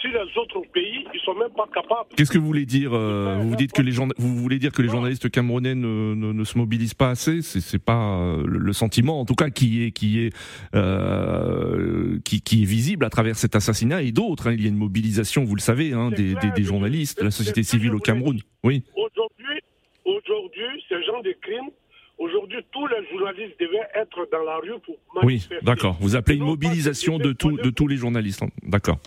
sur 0.00 0.10
les 0.10 0.38
autres 0.38 0.62
pays, 0.72 1.04
ils 1.14 1.20
sont 1.20 1.34
même 1.34 1.50
pas 1.56 1.66
capables. 1.72 2.08
Qu'est-ce 2.16 2.30
que 2.30 2.38
vous 2.38 2.46
voulez 2.46 2.66
dire 2.66 2.92
euh, 2.94 3.38
Vous 3.42 3.54
dites 3.56 3.72
que 3.72 3.82
les 3.82 3.92
vous 3.92 4.36
voulez 4.36 4.58
dire 4.58 4.72
que 4.72 4.82
les 4.82 4.88
journalistes 4.88 5.30
camerounais 5.30 5.74
ne, 5.74 6.14
ne, 6.14 6.32
ne 6.32 6.44
se 6.44 6.56
mobilisent 6.58 6.94
pas 6.94 7.10
assez 7.10 7.42
C'est 7.42 7.82
pas 7.82 8.16
euh, 8.18 8.42
le, 8.46 8.72
sentiment, 8.72 9.20
en 9.20 9.24
tout 9.24 9.34
cas, 9.34 9.50
qui 9.50 9.84
est 9.84 9.90
qui 9.92 10.20
est 10.20 10.32
euh, 10.74 12.18
qui, 12.24 12.40
qui 12.40 12.62
est 12.62 12.66
visible 12.66 13.04
à 13.04 13.10
travers 13.10 13.36
cet 13.36 13.54
assassinat 13.56 14.02
et 14.02 14.12
d'autres. 14.12 14.48
hein. 14.48 14.52
Il 14.54 14.62
y 14.62 14.66
a 14.66 14.68
une 14.68 14.76
mobilisation, 14.76 15.44
vous 15.44 15.54
le 15.54 15.60
savez, 15.60 15.92
hein, 15.92 16.10
des, 16.10 16.34
des, 16.34 16.50
des 16.54 16.62
journalistes, 16.62 17.18
de 17.20 17.24
la 17.24 17.30
société 17.30 17.62
civile 17.62 17.94
au 17.94 17.98
Cameroun. 18.00 18.38
Oui. 18.64 18.82
Aujourd'hui, 18.96 19.60
aujourd'hui, 20.04 20.84
ce 20.88 20.94
genre 21.02 21.22
de 21.22 21.34
crimes, 21.40 21.70
aujourd'hui, 22.18 22.58
tous 22.72 22.86
les 22.86 23.06
journalistes 23.10 23.58
devaient 23.60 23.88
être 23.94 24.28
dans 24.32 24.44
la 24.44 24.56
rue 24.58 24.78
pour 24.84 24.96
Oui, 25.22 25.34
manifester. 25.34 25.56
d'accord. 25.62 25.96
Vous 26.00 26.16
appelez 26.16 26.36
une 26.38 26.44
mobilisation 26.44 27.18
de, 27.18 27.32
tout, 27.32 27.56
de 27.56 27.70
tous 27.70 27.86
les 27.88 27.96
journalistes. 27.96 28.42
hein. 28.42 28.48
D'accord. 28.62 28.98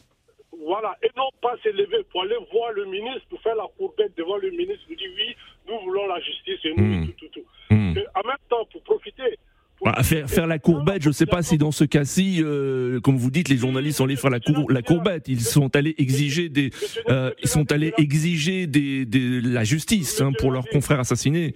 Voilà, 0.66 0.98
et 1.04 1.10
non 1.16 1.30
pas 1.42 1.56
se 1.64 1.70
lever 1.70 2.04
pour 2.12 2.24
aller 2.24 2.36
voir 2.52 2.72
le 2.74 2.86
ministre, 2.86 3.22
pour 3.30 3.40
faire 3.42 3.56
la 3.56 3.68
courbette 3.78 4.14
devant 4.18 4.38
le 4.38 4.50
ministre, 4.50 4.84
pour 4.88 4.96
dire 4.96 5.10
oui, 5.16 5.36
nous 5.70 5.80
voulons 5.86 6.08
la 6.08 6.20
justice 6.20 6.60
et 6.64 6.74
nous, 6.76 6.84
Hmm. 6.84 7.06
tout, 7.06 7.14
tout, 7.20 7.28
tout. 7.34 7.46
Hmm. 7.76 7.94
Et 7.98 8.06
en 8.16 8.28
même 8.28 8.38
temps, 8.50 8.66
pour 8.72 8.82
profiter. 8.82 9.38
pour- 9.78 9.88
Bah, 9.92 10.02
faire, 10.04 10.30
faire 10.30 10.48
la 10.48 10.58
courbette, 10.58 11.02
je 11.04 11.10
ne 11.10 11.14
sais 11.14 11.26
pas 11.26 11.44
si 11.44 11.58
dans 11.58 11.72
ce 11.74 11.84
cas-ci, 11.84 12.42
euh, 12.42 13.02
comme 13.02 13.18
vous 13.18 13.30
dites, 13.30 13.50
les 13.50 13.58
journalistes 13.58 13.98
sont 13.98 14.06
allés 14.06 14.16
faire 14.16 14.30
la, 14.32 14.40
cour- 14.40 14.72
la 14.72 14.82
courbette. 14.82 15.28
Ils 15.28 15.42
sont 15.42 15.76
allés 15.76 15.94
exiger 15.98 16.48
des, 16.48 16.70
euh, 17.10 17.32
ils 17.44 17.50
sont 17.50 17.70
allés 17.74 17.94
exiger 17.98 18.68
des, 18.68 19.06
des- 19.06 19.42
la 19.42 19.66
justice 19.66 20.22
hein, 20.22 20.32
pour 20.40 20.52
leurs 20.52 20.66
confrères 20.70 21.02
assassinés. 21.02 21.56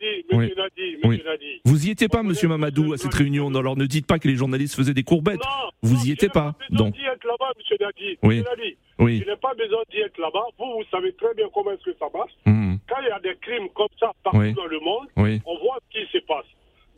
Monsieur 0.00 0.16
Nadi, 0.16 0.26
Oui. 0.32 0.36
monsieur 0.38 0.54
Nadi, 0.56 0.96
Oui. 1.04 1.08
monsieur 1.10 1.24
Nadi. 1.24 1.60
Vous 1.64 1.86
y 1.86 1.90
étiez 1.90 2.08
pas, 2.08 2.22
Monsieur 2.22 2.48
Mamadou, 2.48 2.92
à 2.92 2.96
cette 2.98 3.14
réunion. 3.14 3.54
Alors 3.54 3.76
ne 3.76 3.86
dites 3.86 4.06
pas 4.06 4.18
que 4.18 4.28
les 4.28 4.36
journalistes 4.36 4.74
faisaient 4.76 4.94
des 4.94 5.02
courbettes. 5.02 5.40
Non, 5.40 5.70
Vous 5.82 5.94
non, 5.96 6.02
y 6.04 6.10
étiez 6.12 6.28
pas, 6.28 6.54
besoin 6.70 6.86
donc. 6.86 6.94
d'y 6.94 7.04
être 7.04 7.24
là-bas, 7.24 7.52
monsieur 7.56 7.76
Nadi. 7.80 8.18
Oui. 8.22 8.38
Monsieur 8.38 8.50
Nadi, 8.56 8.76
Oui. 8.98 9.22
Je 9.24 9.30
n'ai 9.30 9.36
pas 9.36 9.54
besoin 9.54 9.82
d'y 9.90 9.98
être 9.98 10.18
là-bas. 10.18 10.44
Vous, 10.58 10.64
vous 10.78 10.84
savez 10.90 11.12
très 11.14 11.34
bien 11.34 11.46
comment 11.52 11.72
est-ce 11.72 11.84
que 11.84 11.96
ça 11.98 12.06
marche. 12.14 12.32
Hmm. 12.46 12.76
Quand 12.88 13.00
il 13.02 13.08
y 13.08 13.10
a 13.10 13.20
des 13.20 13.36
crimes 13.40 13.68
comme 13.74 13.88
ça 13.98 14.12
partout 14.22 14.38
Oui. 14.38 14.52
dans 14.54 14.66
le 14.66 14.80
monde, 14.80 15.06
on 15.16 15.58
voit 15.58 15.78
ce 15.92 15.98
qui 16.00 16.06
se 16.12 16.18
passe. 16.24 16.46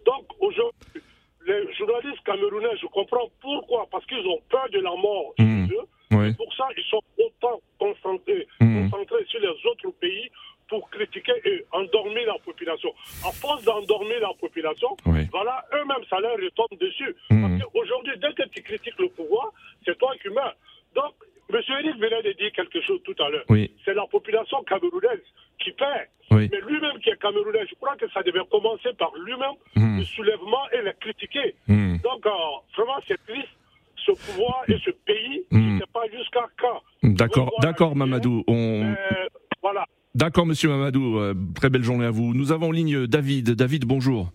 Donc 0.05 0.25
aujourd'hui, 0.41 1.01
les 1.47 1.63
journalistes 1.75 2.23
camerounais, 2.25 2.77
je 2.81 2.87
comprends 2.87 3.29
pourquoi. 3.41 3.87
Parce 3.91 4.05
qu'ils 4.07 4.27
ont 4.27 4.41
peur 4.51 4.67
de 4.73 4.79
la 4.81 4.91
mort. 4.91 5.35
Oui. 6.13 6.33
Pour 6.35 6.53
ça, 6.55 6.65
ils 6.77 6.85
sont 6.91 7.03
autant 7.19 7.61
concentrés, 7.79 8.47
Hmm. 8.61 8.89
concentrés 8.91 9.25
sur 9.29 9.41
les 9.41 9.49
autres 9.49 9.91
pays 10.01 10.31
pour 10.69 10.91
critiquer 10.91 11.33
et 11.45 11.65
endormir 11.73 12.27
la 12.27 12.39
population. 12.45 12.93
À 13.25 13.31
force 13.33 13.63
d'endormir 13.65 14.21
la 14.21 14.33
population, 14.41 14.97
Oui. 15.07 15.27
voilà, 15.31 15.65
eux-mêmes, 15.75 16.05
ça 16.11 16.19
leur 16.21 16.33
retombe 16.37 16.79
dessus. 16.81 17.15
Hmm. 17.31 17.59
Parce 17.59 17.71
qu'aujourd'hui, 17.73 18.15
dès 18.21 18.33
que 18.33 18.49
tu 18.49 18.63
critiques 18.63 18.99
le 18.99 19.09
pouvoir, 19.09 19.53
c'est 19.85 19.97
toi 19.99 20.13
qui 20.21 20.29
meurs. 20.31 20.57
Donc, 20.95 21.13
M. 21.53 21.61
Eric 21.69 21.97
venait 22.01 22.23
de 22.23 22.33
dire 22.33 22.51
quelque 22.53 22.81
chose 22.83 23.01
tout 23.05 23.15
à 23.23 23.29
l'heure. 23.31 23.45
Oui. 23.49 23.73
C'est 23.85 23.95
la 23.95 24.07
population 24.07 24.63
camerounaise 24.65 25.23
qui 25.61 25.71
perd. 25.73 26.09
Oui. 26.33 26.49
Mais 26.51 26.61
lui-même 26.61 26.99
qui 26.99 27.11
est 27.11 27.21
camerounais, 27.23 27.65
je 27.71 27.75
crois 27.77 27.95
que 27.97 28.11
ça 28.11 28.23
devait 28.25 28.45
commencer 28.51 28.93
par 28.99 29.13
lui-même, 29.17 29.55
Hmm. 29.77 29.99
le 30.01 30.05
soulèvement 30.05 30.69
et 30.73 30.83
le 30.83 30.93
critiquer. 31.01 31.55
Hmm. 31.69 31.99
Donc, 31.99 32.27
euh, 32.27 32.31
vraiment, 32.77 32.99
c'est 33.07 33.25
triste. 33.27 33.49
Ce 34.05 34.13
pouvoir 34.13 34.63
et 34.69 34.77
ce 34.85 34.91
pays, 34.91 35.45
Hmm. 35.51 35.57
je 35.59 35.75
ne 35.75 35.79
sais 35.81 35.87
pas 35.93 36.03
jusqu'à 36.13 36.47
quand. 36.61 36.83
D'accord, 37.03 37.53
d'accord, 37.61 37.95
Mamadou. 37.97 38.45
On... 38.49 38.83
Euh, 38.85 39.27
voilà. 39.63 39.85
D'accord, 40.17 40.47
Monsieur 40.47 40.71
Mamadou. 40.71 41.19
euh, 41.19 41.35
très 41.55 41.69
belle 41.69 41.83
journée 41.83 42.07
à 42.07 42.11
vous. 42.11 42.33
Nous 42.33 42.51
avons 42.51 42.69
en 42.69 42.73
ligne 42.73 43.07
David. 43.07 43.51
David, 43.51 43.85
bonjour. 43.85 44.31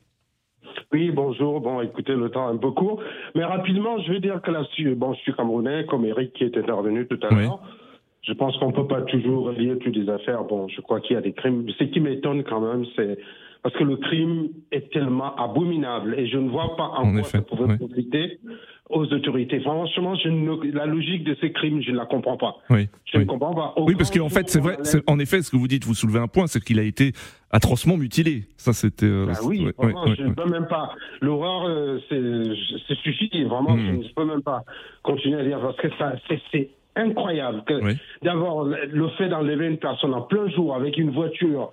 Oui, 0.93 1.09
bonjour. 1.09 1.59
Bon, 1.59 1.81
écoutez, 1.81 2.13
le 2.13 2.29
temps 2.29 2.49
est 2.51 2.53
un 2.53 2.57
peu 2.57 2.69
court. 2.69 3.01
Mais 3.33 3.43
rapidement, 3.43 3.97
je 4.03 4.11
vais 4.13 4.19
dire 4.19 4.39
que 4.43 4.51
là-dessus, 4.51 4.93
bon, 4.93 5.15
je 5.15 5.19
suis 5.21 5.33
camerounais, 5.33 5.85
comme 5.89 6.05
Eric 6.05 6.33
qui 6.33 6.43
est 6.43 6.55
intervenu 6.55 7.07
tout 7.07 7.17
à 7.23 7.33
Oui. 7.33 7.45
l'heure. 7.45 7.61
Je 8.21 8.33
pense 8.33 8.55
qu'on 8.57 8.67
ne 8.67 8.73
peut 8.75 8.85
pas 8.85 9.01
toujours 9.01 9.45
relier 9.47 9.75
toutes 9.79 9.95
les 9.95 10.07
affaires. 10.07 10.43
Bon, 10.43 10.67
je 10.67 10.79
crois 10.81 10.99
qu'il 10.99 11.15
y 11.15 11.17
a 11.17 11.21
des 11.21 11.33
crimes. 11.33 11.65
Ce 11.79 11.83
qui 11.85 11.99
m'étonne 11.99 12.43
quand 12.43 12.61
même, 12.61 12.85
c'est 12.95 13.17
parce 13.63 13.75
que 13.75 13.83
le 13.83 13.97
crime 13.97 14.49
est 14.71 14.91
tellement 14.91 15.35
abominable 15.35 16.15
et 16.17 16.27
je 16.27 16.37
ne 16.37 16.49
vois 16.49 16.75
pas 16.75 16.83
en, 16.97 17.03
En 17.07 17.11
quoi 17.11 17.19
effet, 17.21 17.37
ça 17.37 17.41
pourrait 17.43 17.65
oui. 17.69 17.77
profiter 17.77 18.39
aux 18.89 19.05
autorités. 19.05 19.59
Franchement, 19.61 20.15
je 20.15 20.27
ne- 20.29 20.71
la 20.73 20.85
logique 20.85 21.23
de 21.23 21.35
ces 21.39 21.51
crimes, 21.51 21.81
je 21.81 21.91
ne 21.91 21.97
la 21.97 22.05
comprends 22.05 22.37
pas. 22.37 22.55
Oui. 22.69 22.87
Je 23.05 23.17
oui. 23.17 23.23
ne 23.23 23.29
comprends 23.29 23.53
pas. 23.53 23.73
Oui, 23.77 23.95
parce 23.95 24.11
qu'en 24.11 24.29
fait, 24.29 24.49
c'est 24.49 24.59
vrai. 24.59 24.77
En 25.07 25.17
effet, 25.19 25.41
ce 25.41 25.51
que 25.51 25.55
vous 25.57 25.67
dites, 25.67 25.85
vous 25.85 25.93
soulevez 25.93 26.19
un 26.19 26.27
point, 26.27 26.47
c'est 26.47 26.59
qu'il 26.61 26.79
a 26.79 26.83
été 26.83 27.13
atrocement 27.51 27.95
mutilé. 27.97 28.43
Ça, 28.57 28.73
c'était. 28.73 29.05
euh, 29.05 29.27
Bah 29.27 29.33
oui, 29.45 29.65
ouais, 29.65 29.73
vraiment, 29.77 30.03
ouais, 30.05 30.15
je 30.17 30.23
ouais, 30.23 30.29
ne 30.29 30.33
peux 30.33 30.49
même 30.49 30.67
pas. 30.67 30.93
L'horreur, 31.21 31.65
euh, 31.67 31.99
c'est 32.09 32.95
suffit. 32.97 33.43
Vraiment, 33.43 33.75
Hmm. 33.75 33.85
je 33.85 33.91
ne 34.07 34.13
peux 34.13 34.25
même 34.25 34.41
pas 34.41 34.63
continuer 35.03 35.39
à 35.39 35.43
dire 35.45 35.59
parce 35.61 35.77
que 35.77 35.87
ça, 35.97 36.13
c'est- 36.51 36.69
incroyable 36.93 37.63
que 37.65 37.81
Oui. 37.81 37.93
d'avoir 38.21 38.65
le 38.65 38.75
le 38.91 39.07
fait 39.17 39.29
d'enlever 39.29 39.67
une 39.67 39.77
personne 39.77 40.13
en 40.13 40.23
plein 40.23 40.49
jour 40.49 40.75
avec 40.75 40.97
une 40.97 41.11
voiture 41.11 41.71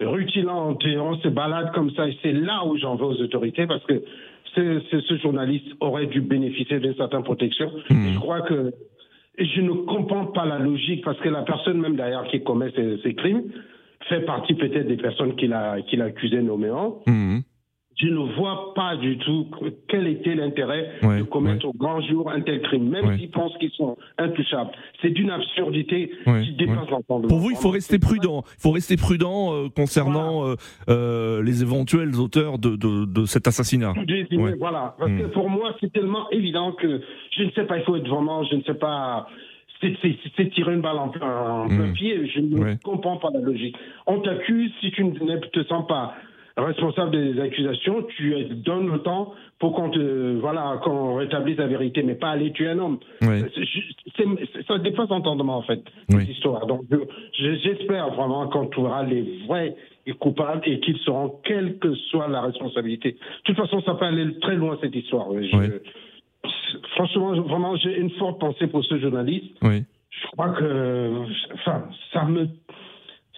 rutilante 0.00 0.84
et 0.86 0.98
on 0.98 1.16
se 1.18 1.28
balade 1.28 1.72
comme 1.72 1.90
ça. 1.92 2.08
Et 2.08 2.16
c'est 2.22 2.32
là 2.32 2.64
où 2.66 2.76
j'en 2.76 2.96
veux 2.96 3.06
aux 3.06 3.20
autorités 3.22 3.66
parce 3.66 3.84
que 3.84 4.02
ce, 4.54 4.80
ce- 4.90 5.00
ce 5.00 5.16
journaliste 5.18 5.66
aurait 5.80 6.06
dû 6.06 6.20
bénéficier 6.20 6.80
d'une 6.80 6.94
certaine 6.96 7.22
protection. 7.22 7.70
Hmm. 7.90 8.08
Je 8.14 8.18
crois 8.18 8.40
que 8.42 8.72
je 9.38 9.60
ne 9.60 9.72
comprends 9.72 10.26
pas 10.26 10.44
la 10.44 10.58
logique 10.58 11.04
parce 11.04 11.18
que 11.20 11.28
la 11.28 11.42
personne 11.42 11.78
même 11.80 11.96
derrière 11.96 12.24
qui 12.24 12.42
commet 12.42 12.70
ces, 12.74 12.98
ces 13.02 13.14
crimes 13.14 13.44
fait 14.08 14.20
partie 14.22 14.54
peut-être 14.54 14.88
des 14.88 14.96
personnes 14.96 15.36
qu'il 15.36 15.52
a, 15.52 15.80
qu'il 15.82 16.02
a 16.02 16.06
accusées 16.06 16.42
nommément. 16.42 17.00
Mhm. 17.06 17.42
Je 18.00 18.06
ne 18.08 18.34
vois 18.34 18.72
pas 18.74 18.96
du 18.96 19.18
tout 19.18 19.46
que- 19.60 19.72
quel 19.88 20.06
était 20.06 20.34
l'intérêt 20.34 20.92
Ouais, 21.02 21.18
de 21.18 21.22
commettre 21.24 21.66
au 21.66 21.72
grand 21.72 22.00
jour 22.00 22.30
un 22.30 22.40
tel 22.40 22.62
crime, 22.62 22.88
même 22.88 23.04
Ouais. 23.06 23.18
s'ils 23.18 23.30
pensent 23.30 23.56
qu'ils 23.58 23.70
sont 23.72 23.96
intouchables. 24.16 24.70
C'est 25.02 25.10
d'une 25.10 25.30
absurdité 25.30 26.10
Ouais, 26.26 26.42
qui 26.42 26.52
dépasse 26.52 26.84
ouais. 26.86 26.90
l'entendement. 26.92 27.28
Pour 27.28 27.38
vous, 27.38 27.50
il 27.50 27.56
faut 27.56 27.70
rester 27.70 27.98
prudent. 27.98 28.42
Il 28.58 28.62
faut 28.62 28.70
rester 28.70 28.96
prudent 28.96 29.52
euh, 29.52 29.68
concernant 29.74 30.46
euh, 30.46 30.54
euh, 30.88 31.42
les 31.42 31.62
éventuels 31.62 32.14
auteurs 32.18 32.58
de, 32.58 32.70
de, 32.76 33.04
de 33.04 33.24
cet 33.26 33.46
assassinat. 33.46 33.92
Voilà. 34.58 34.94
Parce 34.98 35.10
que 35.12 35.24
Mm. 35.26 35.30
pour 35.32 35.50
moi, 35.50 35.74
c'est 35.80 35.92
tellement 35.92 36.30
évident 36.30 36.72
que 36.72 37.00
je 37.36 37.42
ne 37.44 37.50
sais 37.50 37.64
pas, 37.64 37.76
il 37.78 37.84
faut 37.84 37.96
être 37.96 38.08
vraiment, 38.08 38.44
je 38.44 38.56
ne 38.56 38.62
sais 38.62 38.74
pas. 38.74 39.26
C'est 40.36 40.50
tirer 40.50 40.74
une 40.74 40.82
balle 40.82 40.98
en 40.98 41.08
plein, 41.08 41.62
en 41.62 41.68
plein 41.68 41.86
Mm. 41.86 41.92
pied. 41.94 42.26
Je 42.28 42.40
ne 42.40 42.58
Ouais. 42.58 42.78
comprends 42.84 43.16
pas 43.16 43.28
la 43.32 43.40
logique. 43.40 43.74
On 44.06 44.20
t'accuse, 44.20 44.70
si 44.80 44.90
tu 44.90 45.04
ne 45.04 45.36
te 45.38 45.64
sens 45.64 45.86
pas 45.86 46.14
responsable 46.56 47.10
des 47.12 47.40
accusations, 47.40 48.02
tu 48.16 48.34
donnes 48.64 48.90
le 48.90 48.98
temps 49.00 49.34
pour 49.58 49.74
qu'on 49.74 49.90
te, 49.90 50.38
voilà, 50.40 50.80
qu'on 50.82 51.16
rétablisse 51.16 51.58
la 51.58 51.66
vérité, 51.66 52.02
mais 52.02 52.14
pas 52.14 52.30
aller 52.30 52.50
tuer 52.52 52.68
un 52.68 52.78
homme. 52.78 52.98
Ouais. 53.22 53.40
C'est- 53.54 53.64
c'est- 54.16 54.24
c'est- 54.52 54.66
ça 54.66 54.78
dépasse 54.78 55.08
l'entendement, 55.10 55.58
en 55.58 55.62
fait, 55.62 55.82
Oui. 56.10 56.20
cette 56.20 56.30
histoire. 56.30 56.66
Donc, 56.66 56.82
je- 56.90 56.96
je- 57.38 57.54
j'espère 57.62 58.10
vraiment 58.14 58.48
qu'on 58.48 58.66
trouvera 58.66 59.02
les 59.04 59.40
vrais 59.46 59.76
coupables 60.18 60.62
et 60.64 60.80
qu'ils 60.80 60.96
seront, 60.98 61.40
quelle 61.44 61.78
que 61.78 61.94
soit 61.94 62.26
la 62.28 62.40
responsabilité. 62.40 63.12
De 63.12 63.18
toute 63.44 63.56
façon, 63.56 63.80
ça 63.82 63.94
peut 63.94 64.06
aller 64.06 64.38
très 64.40 64.56
loin, 64.56 64.76
cette 64.80 64.94
histoire. 64.96 65.28
Je- 65.32 65.56
Oui. 65.56 65.66
Franchement, 66.94 67.32
vraiment, 67.42 67.76
j'ai 67.76 67.96
une 67.98 68.10
forte 68.10 68.40
pensée 68.40 68.66
pour 68.66 68.84
ce 68.84 68.98
journaliste. 68.98 69.54
Oui. 69.62 69.84
Je 70.10 70.26
crois 70.32 70.50
que, 70.50 71.10
enfin, 71.54 71.84
ça 72.12 72.24
me, 72.24 72.48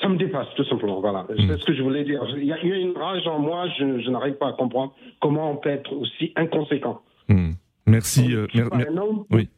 ça 0.02 0.08
me 0.08 0.16
dépasse, 0.18 0.48
tout 0.56 0.64
simplement. 0.64 1.00
Voilà. 1.00 1.22
Mm. 1.30 1.46
C'est 1.48 1.58
ce 1.60 1.64
que 1.64 1.72
je 1.74 1.82
voulais 1.82 2.04
dire. 2.04 2.22
Il 2.36 2.44
y 2.44 2.52
a, 2.52 2.58
une 2.62 2.96
rage 2.96 3.26
en 3.26 3.38
moi, 3.38 3.68
je, 3.78 4.00
je 4.00 4.10
n'arrive 4.10 4.34
pas 4.34 4.48
à 4.48 4.52
comprendre 4.52 4.92
comment 5.20 5.50
on 5.52 5.56
peut 5.56 5.70
être 5.70 5.92
aussi 5.94 6.32
inconséquent. 6.36 7.00
Mhm. 7.28 7.54
Merci. 7.86 8.34
euh, 8.34 8.46
mer- 8.54 8.68
homme, 9.02 9.24
oui. 9.30 9.48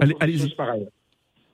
Allez- 0.00 0.16
allez-y. 0.20 0.54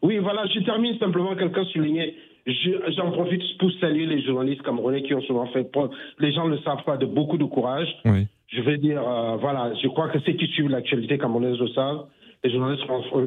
Oui, 0.03 0.19
voilà, 0.19 0.47
je 0.47 0.61
termine 0.61 0.99
simplement, 0.99 1.37
quelqu'un 1.37 1.65
soulignait, 1.67 2.15
je- 2.47 2.93
j'en 2.97 3.11
profite 3.13 3.43
pour 3.59 3.71
saluer 3.81 4.07
les 4.07 4.23
journalistes 4.23 4.63
camerounais 4.63 5.03
qui 5.03 5.15
ont 5.15 5.21
souvent 5.23 5.47
fait 5.49 5.65
preuve, 5.71 5.91
les 6.19 6.33
gens 6.33 6.47
ne 6.49 6.53
le 6.57 6.59
savent 6.63 6.83
pas, 6.85 6.97
de 6.97 7.07
beaucoup 7.07 7.37
de 7.39 7.45
courage. 7.45 7.89
Oui. 8.07 8.27
Je 8.49 8.63
vais 8.63 8.79
dire, 8.79 9.01
euh, 9.07 9.37
voilà, 9.37 9.73
je 9.81 9.87
crois 9.89 10.09
que 10.09 10.19
ceux 10.21 10.33
qui 10.33 10.47
suivent 10.49 10.71
l'actualité 10.71 11.19
camerounaise 11.19 11.59
le 11.59 11.69
savent. 11.69 12.07
Les 12.43 12.51
journalistes 12.51 12.85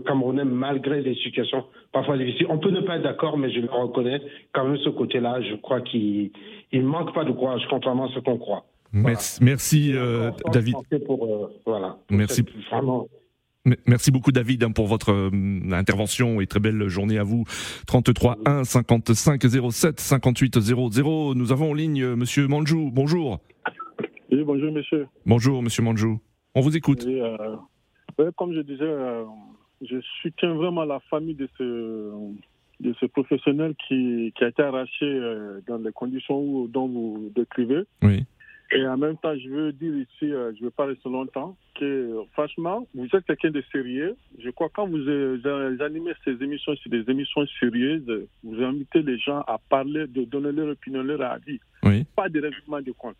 camerounais, 0.07 0.43
malgré 0.43 1.01
les 1.01 1.13
situations 1.15 1.65
parfois 1.91 2.17
difficiles, 2.17 2.47
on 2.49 2.57
peut 2.57 2.71
ne 2.71 2.81
pas 2.81 2.95
être 2.97 3.03
d'accord, 3.03 3.37
mais 3.37 3.51
je 3.51 3.59
le 3.59 3.69
reconnais, 3.69 4.19
quand 4.53 4.65
même 4.67 4.77
ce 4.77 4.89
côté-là, 4.89 5.39
je 5.41 5.55
crois 5.57 5.81
qu'il 5.81 6.31
ne 6.73 6.81
manque 6.81 7.13
pas 7.13 7.23
de 7.23 7.31
courage, 7.31 7.61
contrairement 7.69 8.05
à 8.09 8.13
ce 8.13 8.19
qu'on 8.19 8.37
croit. 8.39 8.65
Merci, 8.91 9.43
merci 9.43 9.91
euh, 9.93 10.31
David. 10.51 10.75
Pour, 11.05 11.25
euh, 11.25 11.47
voilà, 11.65 11.97
pour 12.07 12.17
Merci. 12.17 12.37
cette- 12.37 12.49
vraiment, 12.71 13.07
M- 13.65 13.75
Merci 13.87 14.11
beaucoup 14.11 14.31
David 14.31 14.63
hein, 14.63 14.71
pour 14.71 14.87
votre 14.87 15.11
euh, 15.11 15.29
intervention 15.71 16.41
et 16.41 16.47
très 16.47 16.59
belle 16.59 16.87
journée 16.89 17.17
à 17.17 17.23
vous. 17.23 17.45
33 17.87 18.37
1 18.45 18.63
55 18.65 19.41
07 19.71 19.99
58 19.99 20.59
00. 20.59 21.33
Nous 21.35 21.51
avons 21.51 21.71
en 21.71 21.73
ligne 21.73 22.05
Monsieur 22.15 22.47
Manjou. 22.47 22.89
Bonjour. 22.91 23.39
Oui, 24.31 24.43
bonjour 24.43 24.71
monsieur. 24.71 25.07
Bonjour 25.25 25.63
Monsieur 25.63 25.81
Manjou. 25.83 26.19
On 26.55 26.61
vous 26.61 26.75
écoute. 26.75 27.03
Oui, 27.07 27.21
euh, 27.21 27.37
comme 28.35 28.53
je 28.53 28.61
disais, 28.61 28.83
euh, 28.83 29.23
je 29.81 29.99
soutiens 30.21 30.53
vraiment 30.53 30.85
la 30.85 30.99
famille 31.09 31.35
de 31.35 31.47
ce, 31.57 32.11
de 32.79 32.93
ce 32.99 33.05
professionnel 33.05 33.73
qui, 33.87 34.33
qui 34.37 34.43
a 34.43 34.47
été 34.49 34.61
arraché 34.63 35.05
euh, 35.05 35.59
dans 35.67 35.77
les 35.77 35.91
conditions 35.91 36.39
où- 36.39 36.67
dont 36.67 36.87
vous 36.87 37.31
décrivez. 37.35 37.83
Oui. 38.01 38.23
Et 38.75 38.87
en 38.87 38.97
même 38.97 39.17
temps, 39.17 39.35
je 39.37 39.49
veux 39.49 39.71
dire 39.71 39.93
ici, 39.95 40.31
euh, 40.33 40.51
je 40.55 40.59
ne 40.61 40.65
veux 40.65 40.71
pas 40.71 40.85
rester 40.85 41.07
longtemps, 41.07 41.55
que 41.79 42.15
franchement, 42.31 42.87
vous 42.95 43.05
êtes 43.13 43.23
quelqu'un 43.25 43.51
de 43.51 43.61
sérieux. 43.71 44.15
Je 44.39 44.49
crois 44.49 44.69
que 44.69 44.73
quand 44.73 44.87
vous 44.87 45.81
animez 45.83 46.13
ces 46.23 46.31
émissions 46.43 46.75
sur 46.77 46.89
des 46.89 47.03
émissions 47.07 47.45
sérieuses, 47.59 48.25
vous 48.43 48.63
invitez 48.63 49.03
les 49.03 49.19
gens 49.19 49.41
à 49.41 49.59
parler, 49.69 50.07
de 50.07 50.23
donner 50.23 50.51
leur 50.51 50.69
opinion, 50.69 51.03
leur 51.03 51.21
avis. 51.21 51.59
Oui. 51.83 52.03
Pas 52.15 52.29
de 52.29 52.39
règlement 52.41 52.81
de 52.81 52.91
compte. 52.93 53.17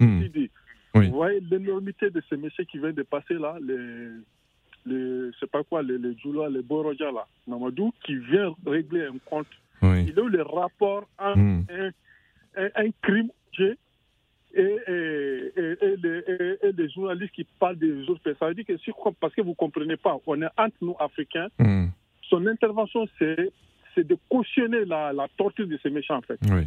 Oui. 0.00 0.28
Vous 0.28 0.41
voyez 1.24 1.40
l'énormité 1.50 2.10
de 2.10 2.22
ces 2.28 2.36
messieurs 2.36 2.64
qui 2.64 2.78
viennent 2.78 2.92
de 2.92 3.02
passer 3.02 3.34
là, 3.34 3.56
les, 3.60 3.76
les 4.86 5.30
je 5.32 5.36
sais 5.40 5.46
pas 5.46 5.62
quoi, 5.62 5.82
les, 5.82 5.98
les 5.98 6.16
Djoula, 6.18 6.48
les 6.48 6.62
Boroja 6.62 7.10
là, 7.12 7.26
Mamadou, 7.46 7.92
qui 8.04 8.16
vient 8.16 8.54
régler 8.66 9.06
un 9.06 9.18
compte. 9.24 9.46
Oui. 9.82 10.04
Il 10.08 10.18
a 10.18 10.22
eu 10.22 10.28
le 10.30 10.42
rapport 10.42 11.08
entre 11.18 11.38
Hmm. 11.38 11.64
un, 11.70 11.90
un, 12.62 12.68
un 12.76 12.90
crime 13.02 13.30
et, 13.58 13.74
et, 14.54 15.52
et, 15.56 15.76
et 16.62 16.72
les, 16.72 16.88
journalistes 16.90 17.34
qui 17.34 17.44
parlent 17.58 17.76
des 17.78 18.08
autres 18.08 18.20
personnes. 18.22 18.36
Ça 18.40 18.48
veut 18.48 18.54
dire 18.54 18.66
que 18.66 18.76
si, 18.78 18.90
parce 19.20 19.34
que 19.34 19.40
vous 19.42 19.54
comprenez 19.54 19.96
pas, 19.96 20.16
on 20.26 20.40
est 20.42 20.46
entre 20.58 20.76
nous 20.82 20.96
Africains, 21.00 21.48
Hmm. 21.58 21.86
son 22.28 22.46
intervention 22.46 23.06
c'est 23.18 23.50
c'est 23.94 24.06
de 24.06 24.16
cautionner 24.30 24.84
la, 24.86 25.12
la 25.12 25.26
torture 25.36 25.66
de 25.66 25.78
ces 25.82 25.90
méchants 25.90 26.16
en 26.16 26.22
fait. 26.22 26.38
Oui. 26.50 26.64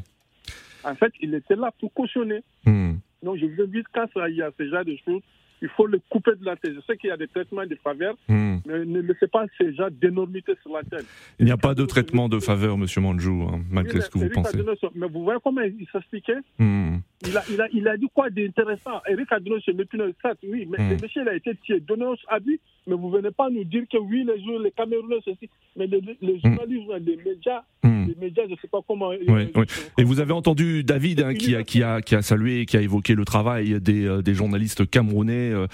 En 0.83 0.93
fait, 0.93 1.11
il 1.19 1.33
était 1.33 1.55
là 1.55 1.71
pour 1.79 1.91
cautionner. 1.93 2.43
Hmm. 2.65 2.84
Donc, 3.25 3.37
je 3.37 3.45
vous 3.45 3.61
invite, 3.61 3.87
quand 3.93 4.05
il 4.29 4.35
y 4.35 4.41
a 4.41 4.51
ce 4.57 4.69
genre 4.69 4.85
de 4.85 4.95
choses, 5.05 5.21
il 5.61 5.69
faut 5.69 5.87
le 5.87 5.99
couper 6.09 6.31
de 6.39 6.45
la 6.45 6.55
tête. 6.57 6.73
Je 6.75 6.81
sais 6.81 6.95
qu'il 6.97 7.09
y 7.09 7.13
a 7.13 7.17
des 7.17 7.27
traitements 7.29 7.65
de 7.65 7.75
faveur, 7.83 8.15
Hmm. 8.27 8.57
mais 8.67 8.85
ne 8.85 8.99
laissez 9.01 9.27
pas 9.27 9.45
ces 9.57 9.73
gens 9.73 9.87
d'énormité 9.89 10.53
sur 10.61 10.73
la 10.73 10.83
tête. 10.83 11.05
Il 11.39 11.45
n'y 11.45 11.51
a 11.51 11.57
pas 11.57 11.73
de 11.73 11.85
traitement 11.85 12.27
de 12.29 12.39
faveur, 12.39 12.77
monsieur 12.77 13.01
Manjou, 13.01 13.43
hein, 13.49 13.61
malgré 13.71 13.99
Oui, 13.99 14.03
ce 14.05 14.09
que 14.09 14.19
vous 14.19 14.29
pensez. 14.29 14.57
Mais 14.95 15.07
vous 15.07 15.23
voyez 15.23 15.39
comment 15.43 15.61
il 15.61 15.87
s'expliquait 15.91 16.37
Hmm. 16.59 16.97
Il 17.27 17.37
a, 17.37 17.43
il, 17.49 17.61
a, 17.61 17.67
il 17.73 17.87
a 17.87 17.97
dit 17.97 18.07
quoi 18.13 18.29
d'intéressant? 18.29 19.01
Eric 19.09 19.31
Adenoso, 19.31 19.61
c'est 19.65 19.71
une 19.71 20.13
certes, 20.21 20.39
oui, 20.47 20.67
mais 20.69 20.77
Hmm. 20.83 20.89
le 20.91 20.97
monsieur 21.01 21.21
il 21.21 21.29
a 21.29 21.35
été 21.35 21.51
tué. 21.63 21.79
Donné 21.79 22.05
à 22.27 22.39
but, 22.39 22.59
mais 22.87 22.95
vous 22.95 23.09
venez 23.09 23.31
pas 23.31 23.49
nous 23.49 23.63
dire 23.63 23.83
que 23.91 23.97
oui, 23.97 24.25
les 24.25 24.43
jours, 24.43 24.59
les 24.59 24.71
Camerounais, 24.71 25.17
ceci. 25.23 25.49
Mais 25.77 25.87
les, 25.87 26.01
les 26.21 26.39
journalistes, 26.39 26.89
les 27.05 27.15
médias, 27.17 27.63
Hmm. 27.83 28.07
les 28.07 28.15
médias, 28.15 28.43
je 28.47 28.51
ne 28.51 28.55
sais 28.57 28.67
pas 28.67 28.79
comment. 28.87 29.09
Oui, 29.09 29.49
oui. 29.55 29.65
Et 29.99 30.03
vous 30.03 30.19
avez 30.19 30.33
entendu 30.33 30.83
David 30.83 31.21
hein, 31.21 31.33
qui, 31.35 31.55
a, 31.55 31.63
qui, 31.63 31.83
a, 31.83 32.01
qui 32.01 32.15
a 32.15 32.21
salué, 32.23 32.65
qui 32.65 32.77
a 32.77 32.81
évoqué 32.81 33.13
le 33.13 33.25
travail 33.25 33.79
des, 33.79 34.05
euh, 34.05 34.21
des 34.23 34.33
journalistes 34.33 34.89
camerounais, 34.89 35.51
euh, 35.51 35.67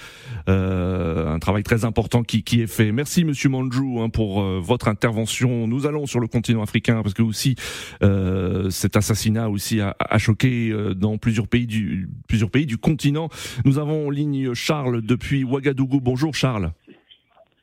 euh, 0.48 1.26
un 1.32 1.38
travail 1.38 1.62
très 1.62 1.84
important 1.86 2.22
qui, 2.22 2.42
qui 2.42 2.60
est 2.60 2.66
fait. 2.66 2.92
Merci 2.92 3.24
Monsieur 3.24 3.48
Manjou 3.48 4.00
hein, 4.00 4.10
pour 4.10 4.42
euh, 4.42 4.60
votre 4.62 4.88
intervention. 4.88 5.66
Nous 5.66 5.86
allons 5.86 6.04
sur 6.06 6.20
le 6.20 6.26
continent 6.28 6.62
africain 6.62 7.02
parce 7.02 7.14
que 7.14 7.22
aussi 7.22 7.56
euh, 8.02 8.68
cet 8.70 8.96
assassinat 8.96 9.48
aussi 9.48 9.80
a, 9.80 9.96
a 9.98 10.18
choqué 10.18 10.68
euh, 10.70 10.94
dans 10.94 11.16
plusieurs 11.16 11.31
pays 11.40 11.66
du 11.66 12.08
plusieurs 12.28 12.50
pays 12.50 12.66
du 12.66 12.78
continent. 12.78 13.28
Nous 13.64 13.78
avons 13.78 14.08
en 14.08 14.10
ligne 14.10 14.54
Charles 14.54 15.02
depuis 15.02 15.44
Ouagadougou. 15.44 16.00
Bonjour 16.00 16.34
Charles. 16.34 16.72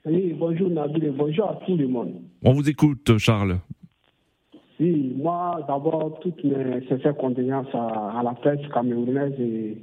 Oui, 0.06 0.34
bonjour 0.38 0.70
Nabil 0.70 1.04
et 1.04 1.10
bonjour 1.12 1.50
à 1.50 1.60
tout 1.66 1.76
le 1.76 1.88
monde. 1.88 2.14
On 2.44 2.54
vous 2.54 2.70
écoute 2.70 3.18
Charles. 3.18 3.60
Oui, 4.80 5.14
moi 5.18 5.64
d'abord 5.68 6.20
toutes 6.22 6.44
mes 6.44 6.88
sincères 6.88 7.16
condoléances 7.18 7.74
à, 7.74 8.20
à 8.20 8.24
la 8.24 8.32
presse 8.32 8.66
camerounaise 8.74 9.34
et, 9.40 9.78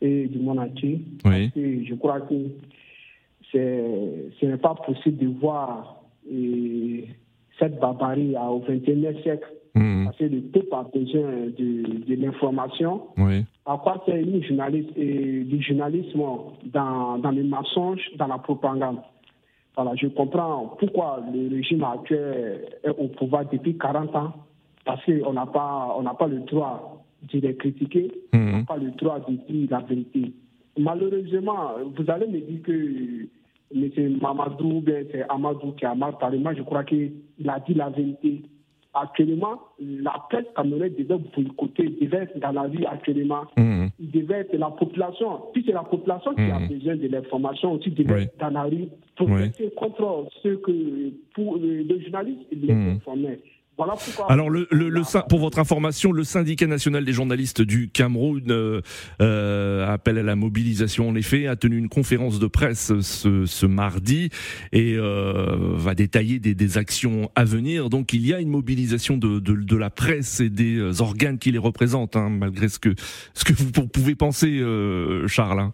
et 0.00 0.26
du 0.26 0.38
monde 0.38 0.58
entier. 0.58 1.00
Oui. 1.24 1.50
Et 1.54 1.84
je 1.84 1.94
crois 1.94 2.20
que 2.22 2.34
c'est, 3.52 3.84
ce 4.40 4.46
n'est 4.46 4.56
pas 4.56 4.74
possible 4.74 5.18
de 5.18 5.38
voir 5.38 6.02
et, 6.30 7.08
cette 7.58 7.78
barbarie 7.78 8.34
au 8.36 8.60
XXIe 8.60 9.22
siècle. 9.22 9.48
Mhm. 9.78 10.04
Parce 10.06 10.16
que 10.16 10.24
le 10.24 10.40
peuple 10.40 10.74
a 10.74 10.82
besoin 10.92 11.30
de, 11.56 12.04
de 12.04 12.14
l'information. 12.20 13.02
Oui. 13.16 13.44
À 13.64 13.76
quoi 13.76 14.02
sert 14.04 14.16
une 14.16 14.42
journaliste 14.42 14.90
et 14.96 15.44
du 15.44 15.62
journalisme 15.62 16.20
dans, 16.72 17.18
dans 17.18 17.30
le 17.30 17.44
mensonge, 17.44 18.00
dans 18.16 18.26
la 18.26 18.38
propagande 18.38 18.98
Voilà, 19.76 19.92
je 19.94 20.08
comprends 20.08 20.74
pourquoi 20.78 21.22
le 21.32 21.48
régime 21.48 21.84
actuel 21.84 22.66
est 22.82 22.90
au 22.90 23.08
pouvoir 23.08 23.44
depuis 23.52 23.78
40 23.78 24.16
ans, 24.16 24.32
parce 24.84 25.04
qu'on 25.04 25.32
n'a 25.32 25.46
pas, 25.46 25.94
on 25.96 26.02
pas 26.02 26.26
le 26.26 26.40
droit 26.40 27.04
de 27.32 27.38
les 27.38 27.54
critiquer, 27.56 28.10
on 28.32 28.38
n'a 28.38 28.64
pas 28.64 28.76
le 28.76 28.90
droit 28.92 29.20
de 29.20 29.34
dire 29.34 29.68
la 29.70 29.80
vérité. 29.80 30.32
Malheureusement, 30.76 31.72
vous 31.96 32.10
allez 32.10 32.26
me 32.26 32.40
dire 32.40 32.62
que 32.62 33.28
M. 33.74 34.18
Mamadou, 34.20 34.82
c'est 34.86 35.24
Amadou 35.28 35.72
qui 35.72 35.84
a 35.84 35.94
mal 35.94 36.16
parlé. 36.18 36.38
Moi, 36.38 36.54
je 36.54 36.62
crois 36.62 36.84
qu'il 36.84 37.12
a 37.46 37.60
dit 37.60 37.74
la 37.74 37.90
vérité. 37.90 38.42
Actuellement, 38.94 39.60
la 39.78 40.14
presse 40.30 40.46
camerounaise 40.56 40.96
devait 40.96 41.18
boycotter, 41.36 41.88
devait 42.00 42.22
être 42.24 42.38
dans 42.40 42.52
la 42.52 42.68
vie 42.68 42.86
actuellement. 42.86 43.42
Mhm. 43.56 43.90
Il 44.00 44.10
devait 44.10 44.40
être 44.40 44.56
la 44.56 44.70
population. 44.70 45.40
Puis 45.52 45.62
c'est 45.66 45.72
la 45.72 45.82
population 45.84 46.34
qui 46.34 46.40
a 46.50 46.58
Mhm. 46.58 46.68
besoin 46.68 46.96
de 46.96 47.06
l'information 47.08 47.72
aussi, 47.74 47.90
devait 47.90 48.14
Oui. 48.14 48.22
être 48.22 48.38
dans 48.38 48.50
la 48.50 48.62
rue 48.64 48.88
pour 49.16 49.28
Oui. 49.28 49.50
contre 49.76 50.26
ceux 50.42 50.56
que, 50.56 51.10
pour 51.34 51.58
le, 51.58 52.00
journaliste, 52.00 52.40
les 52.50 52.72
informait. 52.72 53.40
Alors, 54.28 54.50
le, 54.50 54.66
pour 55.28 55.38
votre 55.38 55.58
information, 55.58 56.12
le 56.12 56.24
syndicat 56.24 56.66
national 56.66 57.04
des 57.04 57.12
journalistes 57.12 57.62
du 57.62 57.88
Cameroun 57.88 58.50
euh, 58.50 58.80
euh, 59.22 59.86
appelle 59.86 60.18
à 60.18 60.22
la 60.22 60.36
mobilisation. 60.36 61.08
En 61.08 61.14
effet, 61.14 61.46
a 61.46 61.56
tenu 61.56 61.78
une 61.78 61.88
conférence 61.88 62.38
de 62.38 62.46
presse 62.46 62.92
ce, 63.00 63.66
mardi 63.66 64.30
et 64.72 64.94
euh, 64.96 65.74
va 65.76 65.94
détailler 65.94 66.38
des, 66.38 66.78
actions 66.78 67.30
à 67.34 67.44
venir. 67.44 67.88
Donc, 67.88 68.12
il 68.12 68.26
y 68.26 68.34
a 68.34 68.40
une 68.40 68.50
mobilisation 68.50 69.16
de, 69.16 69.76
la 69.76 69.90
presse 69.90 70.40
et 70.40 70.50
des 70.50 70.76
euh, 70.76 71.00
organes 71.00 71.38
qui 71.38 71.52
les 71.52 71.58
représentent, 71.58 72.16
hein, 72.16 72.28
malgré 72.30 72.68
ce 72.68 72.78
que 72.78 72.94
ce 73.34 73.44
que 73.44 73.52
vous 73.52 73.70
pouvez 73.86 74.14
penser, 74.14 74.58
euh, 74.60 75.26
Charles. 75.28 75.70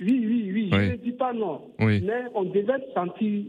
Oui, 0.00 0.24
oui, 0.26 0.50
oui, 0.54 0.70
Oui. 0.72 0.78
je 0.86 0.90
ne 0.92 0.96
dis 0.96 1.12
pas 1.12 1.32
non. 1.32 1.60
Oui. 1.78 2.00
Mais 2.04 2.22
on 2.34 2.44
devait 2.44 2.84
sentir 2.94 3.44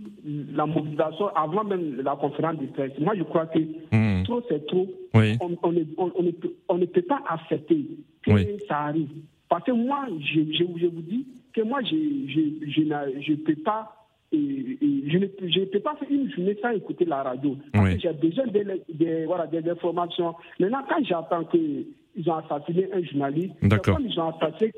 la 0.54 0.66
mobilisation 0.66 1.28
avant 1.30 1.64
même 1.64 2.02
la 2.04 2.16
conférence 2.18 2.58
de 2.60 2.66
presse. 2.68 2.92
Moi, 3.00 3.14
je 3.18 3.24
crois 3.24 3.46
que 3.48 3.60
Mhm. 3.92 4.24
trop, 4.26 4.42
c'est 4.50 4.66
trop. 4.68 4.88
Oui. 5.14 5.38
On, 5.42 5.56
on 5.64 5.72
ne, 5.72 5.84
on- 5.98 6.12
on 6.16 6.24
ne 6.24 6.32
peut, 6.32 6.54
on 6.68 6.78
ne 6.78 6.86
peut 6.86 7.02
pas 7.04 7.22
accepter 7.30 7.86
que 8.24 8.32
ça 8.68 8.80
arrive. 8.80 9.10
Parce 9.50 9.64
que 9.64 9.72
moi, 9.72 10.08
je, 10.20 10.42
je, 10.52 10.64
je 10.80 10.86
vous 10.88 11.02
dis 11.02 11.26
que 11.54 11.62
moi, 11.62 11.80
je 11.84 11.96
je, 12.28 12.70
je, 12.70 12.82
n'a- 12.84 13.10
je 13.22 13.34
peux 13.34 13.56
pas. 13.56 14.01
Et- 14.32 14.78
et 14.82 15.10
je 15.12 15.18
ne 15.18 15.26
peux, 15.28 15.48
je 15.50 15.60
ne 15.62 15.66
peux 15.66 15.80
pas 15.80 15.96
faire 16.00 16.10
une 16.12 16.32
journée 16.32 16.58
sans 16.62 16.70
écouter 16.72 17.06
la 17.06 17.24
radio. 17.24 17.58
Parce 17.74 17.86
Oui. 17.86 17.96
que 17.96 18.02
j'ai 18.02 18.14
besoin 18.14 18.48
de, 18.48 18.60
de- 18.94 19.26
voilà, 19.26 19.48
des 19.48 19.70
informations. 19.70 20.34
Maintenant, 20.60 20.84
quand 20.88 21.04
j'entends 21.04 21.44
qu'ils 21.46 21.86
ont 22.30 22.36
assassiné 22.36 22.88
un 22.94 23.04
journaliste, 23.04 23.54
comme 23.84 24.06
ils 24.08 24.20
ont 24.20 24.30
assassiné 24.30 24.72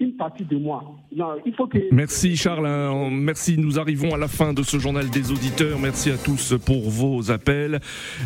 une 0.00 0.12
partie 0.16 0.44
de 0.44 0.56
moi. 0.56 0.82
Non, 1.14 1.34
il 1.44 1.52
faut 1.54 1.66
que. 1.66 1.78
Merci 1.92 2.36
Charles, 2.36 2.66
hein. 2.66 3.08
merci. 3.10 3.56
Nous 3.58 3.78
arrivons 3.78 4.14
à 4.14 4.18
la 4.18 4.28
fin 4.28 4.52
de 4.52 4.62
ce 4.62 4.78
journal 4.78 5.08
des 5.10 5.30
auditeurs. 5.32 5.78
Merci 5.80 6.10
à 6.10 6.16
tous 6.16 6.54
pour 6.64 6.88
vos 6.90 7.30
appels. 7.30 7.80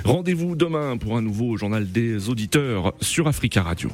Rendez-vous 0.05 0.57
demain 0.57 0.97
pour 0.97 1.17
un 1.17 1.23
nouveau 1.23 1.57
journal 1.57 1.91
des 1.91 2.29
auditeurs 2.31 2.93
sur 3.01 3.27
Africa 3.29 3.63
Radio. 3.63 3.91